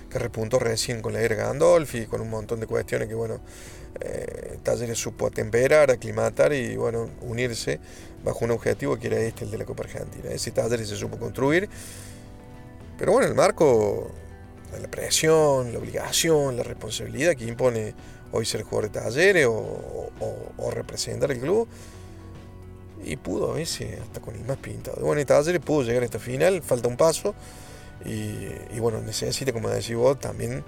que 0.09 0.19
repuntó 0.19 0.59
recién 0.59 1.01
con 1.01 1.13
la 1.13 1.21
era 1.21 1.35
Gandolfi, 1.35 2.05
con 2.05 2.21
un 2.21 2.29
montón 2.29 2.59
de 2.59 2.67
cuestiones 2.67 3.07
que, 3.07 3.15
bueno, 3.15 3.39
eh, 3.99 4.57
Talleres 4.63 4.97
supo 4.97 5.27
atemperar, 5.27 5.91
aclimatar 5.91 6.53
y, 6.53 6.75
bueno, 6.75 7.09
unirse 7.21 7.79
bajo 8.23 8.45
un 8.45 8.51
objetivo 8.51 8.97
que 8.97 9.07
era 9.07 9.19
este, 9.19 9.45
el 9.45 9.51
de 9.51 9.57
la 9.57 9.65
Copa 9.65 9.83
Argentina. 9.83 10.29
Ese 10.29 10.51
Talleres 10.51 10.89
se 10.89 10.95
supo 10.95 11.17
construir, 11.17 11.69
pero 12.97 13.13
bueno, 13.13 13.27
el 13.27 13.35
marco, 13.35 14.11
la 14.79 14.89
presión, 14.89 15.71
la 15.73 15.79
obligación, 15.79 16.57
la 16.57 16.63
responsabilidad 16.63 17.35
que 17.35 17.45
impone 17.45 17.93
hoy 18.31 18.45
ser 18.45 18.63
jugador 18.63 18.91
de 18.91 18.99
talleres 19.01 19.45
o, 19.47 19.51
o- 19.51 20.51
o 20.57 20.71
representar 20.71 21.31
el 21.31 21.39
club. 21.39 21.67
Y 23.03 23.15
pudo 23.15 23.51
a 23.51 23.55
veces 23.55 23.99
hasta 23.99 24.19
con 24.21 24.35
el 24.35 24.45
más 24.45 24.57
pintado. 24.57 25.01
Bueno, 25.03 25.19
y 25.21 25.25
Talleres 25.25 25.59
pudo 25.61 25.81
llegar 25.83 26.03
a 26.03 26.05
esta 26.05 26.19
final, 26.19 26.61
falta 26.61 26.87
un 26.87 26.97
paso. 26.97 27.33
Y, 28.05 28.11
y 28.75 28.79
bueno, 28.79 29.01
necesita, 29.01 29.51
como 29.53 29.69
decís 29.69 29.95
vos, 29.95 30.19
también 30.19 30.63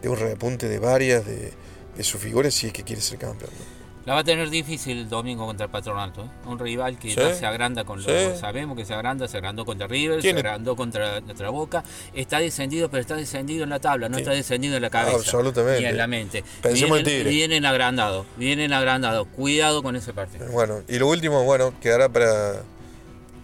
de 0.00 0.08
un 0.08 0.16
repunte 0.16 0.68
de 0.68 0.78
varias 0.78 1.26
de, 1.26 1.52
de 1.96 2.04
sus 2.04 2.20
figuras 2.20 2.54
si 2.54 2.68
es 2.68 2.72
que 2.72 2.84
quiere 2.84 3.02
ser 3.02 3.18
campeón. 3.18 3.50
¿no? 3.58 3.81
La 4.04 4.14
va 4.14 4.20
a 4.20 4.24
tener 4.24 4.50
difícil 4.50 4.98
el 4.98 5.08
domingo 5.08 5.46
contra 5.46 5.66
el 5.66 5.70
Patronato. 5.70 6.22
¿eh? 6.22 6.28
Un 6.46 6.58
rival 6.58 6.98
que 6.98 7.10
Sí, 7.10 7.14
ya 7.16 7.32
se 7.34 7.46
agranda 7.46 7.84
con 7.84 8.02
sí. 8.02 8.08
lo 8.10 8.36
sabemos 8.36 8.76
que 8.76 8.84
se 8.84 8.94
agranda, 8.94 9.28
se 9.28 9.36
agrandó 9.36 9.64
contra 9.64 9.86
River, 9.86 10.20
Tiene- 10.20 10.40
se 10.40 10.46
agrandó 10.46 10.74
contra, 10.74 11.20
contra 11.20 11.50
Boca. 11.50 11.84
Está 12.12 12.40
descendido, 12.40 12.88
pero 12.90 13.00
está 13.00 13.14
descendido 13.14 13.62
en 13.62 13.70
la 13.70 13.78
tabla, 13.78 14.08
no 14.08 14.16
Sí. 14.16 14.22
está 14.22 14.32
descendido 14.34 14.74
en 14.74 14.82
la 14.82 14.90
cabeza. 14.90 15.16
Absolutamente. 15.16 15.80
Ni 15.82 15.86
en 15.86 15.96
la 15.96 16.06
mente. 16.08 16.42
Pensemos 16.62 16.98
en 16.98 17.04
vienen, 17.04 17.22
Tigre. 17.22 17.30
vienen 17.30 17.64
agrandados, 17.64 18.26
vienen 18.36 18.72
agrandados. 18.72 19.28
Cuidado 19.28 19.84
con 19.84 19.94
ese 19.94 20.12
partido. 20.12 20.48
Bueno, 20.50 20.80
y 20.88 20.98
lo 20.98 21.06
último, 21.06 21.44
bueno, 21.44 21.72
quedará 21.80 22.08
para, 22.08 22.62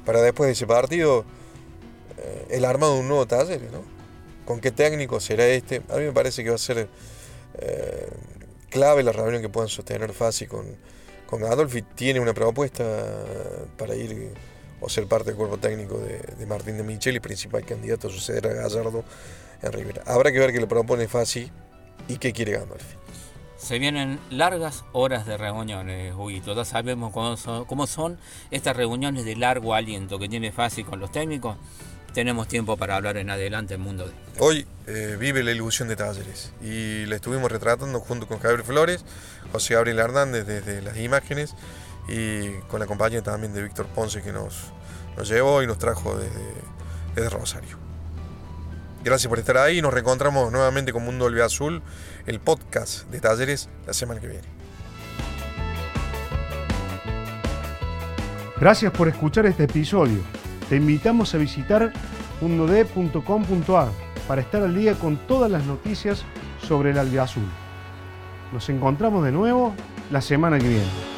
para 0.04 0.20
después 0.22 0.48
de 0.48 0.52
ese 0.54 0.66
partido 0.66 1.24
eh, 2.18 2.46
el 2.50 2.64
armado 2.64 2.94
de 2.94 3.00
un 3.00 3.06
nuevo 3.08 3.26
taller, 3.26 3.60
¿no? 3.70 3.82
¿Con 4.44 4.60
qué 4.60 4.72
técnico 4.72 5.20
será 5.20 5.46
este? 5.46 5.82
A 5.88 5.96
mí 5.98 6.04
me 6.06 6.12
parece 6.12 6.42
que 6.42 6.48
va 6.50 6.56
a 6.56 6.58
ser 6.58 6.88
eh, 7.60 8.08
clave 8.70 9.02
la 9.02 9.12
reunión 9.12 9.42
que 9.42 9.48
puedan 9.48 9.68
sostener 9.68 10.12
Fassi 10.12 10.46
con, 10.46 10.66
con 11.26 11.44
Adolfi. 11.44 11.82
Tiene 11.82 12.20
una 12.20 12.34
propuesta 12.34 12.84
para 13.76 13.94
ir 13.94 14.32
o 14.80 14.88
ser 14.88 15.06
parte 15.06 15.30
del 15.30 15.36
cuerpo 15.36 15.58
técnico 15.58 15.98
de, 15.98 16.18
de 16.18 16.46
Martín 16.46 16.76
de 16.76 16.82
Micheli, 16.82 17.20
principal 17.20 17.64
candidato 17.64 18.08
a 18.08 18.10
suceder 18.10 18.46
a 18.46 18.54
Gallardo 18.54 19.04
en 19.62 19.72
Rivera. 19.72 20.02
Habrá 20.06 20.30
que 20.30 20.38
ver 20.38 20.52
qué 20.52 20.60
le 20.60 20.66
propone 20.66 21.08
Fassi 21.08 21.50
y 22.06 22.18
qué 22.18 22.32
quiere 22.32 22.52
Gandolfi. 22.52 22.96
Se 23.56 23.80
vienen 23.80 24.20
largas 24.30 24.84
horas 24.92 25.26
de 25.26 25.36
reuniones, 25.36 26.14
Huguito. 26.14 26.54
Ya 26.54 26.64
sabemos 26.64 27.12
cómo 27.12 27.36
son, 27.36 27.64
cómo 27.64 27.88
son 27.88 28.16
estas 28.52 28.76
reuniones 28.76 29.24
de 29.24 29.34
largo 29.34 29.74
aliento 29.74 30.18
que 30.20 30.28
tiene 30.28 30.52
Fácil 30.52 30.86
con 30.86 31.00
los 31.00 31.10
técnicos. 31.10 31.56
Tenemos 32.18 32.48
tiempo 32.48 32.76
para 32.76 32.96
hablar 32.96 33.16
en 33.16 33.30
adelante 33.30 33.74
en 33.74 33.80
Mundo 33.80 34.04
de. 34.04 34.12
Hoy 34.40 34.66
eh, 34.88 35.16
vive 35.20 35.44
la 35.44 35.52
ilusión 35.52 35.86
de 35.86 35.94
Talleres 35.94 36.52
y 36.60 37.06
la 37.06 37.14
estuvimos 37.14 37.48
retratando 37.48 38.00
junto 38.00 38.26
con 38.26 38.40
Javier 38.40 38.64
Flores, 38.64 39.04
José 39.52 39.74
Gabriel 39.74 40.00
Hernández 40.00 40.44
desde 40.44 40.82
las 40.82 40.96
imágenes 40.96 41.54
y 42.08 42.54
con 42.66 42.80
la 42.80 42.86
compañía 42.86 43.22
también 43.22 43.54
de 43.54 43.62
Víctor 43.62 43.86
Ponce 43.86 44.20
que 44.20 44.32
nos, 44.32 44.72
nos 45.16 45.28
llevó 45.28 45.62
y 45.62 45.68
nos 45.68 45.78
trajo 45.78 46.18
desde, 46.18 46.42
desde 47.14 47.30
Rosario. 47.30 47.78
Gracias 49.04 49.28
por 49.28 49.38
estar 49.38 49.56
ahí. 49.58 49.80
Nos 49.80 49.94
reencontramos 49.94 50.50
nuevamente 50.50 50.92
con 50.92 51.04
Mundo 51.04 51.30
Azul, 51.44 51.82
el 52.26 52.40
podcast 52.40 53.08
de 53.10 53.20
talleres, 53.20 53.68
la 53.86 53.92
semana 53.92 54.20
que 54.20 54.26
viene. 54.26 54.48
Gracias 58.58 58.90
por 58.90 59.06
escuchar 59.06 59.46
este 59.46 59.62
episodio. 59.62 60.37
Te 60.68 60.76
invitamos 60.76 61.34
a 61.34 61.38
visitar 61.38 61.92
mundod.com.ar 62.40 63.88
para 64.26 64.40
estar 64.42 64.62
al 64.62 64.74
día 64.74 64.94
con 64.94 65.16
todas 65.26 65.50
las 65.50 65.64
noticias 65.64 66.24
sobre 66.60 66.90
el 66.90 66.98
albiazul. 66.98 67.48
Nos 68.52 68.68
encontramos 68.68 69.24
de 69.24 69.32
nuevo 69.32 69.74
la 70.10 70.20
semana 70.20 70.58
que 70.58 70.68
viene. 70.68 71.17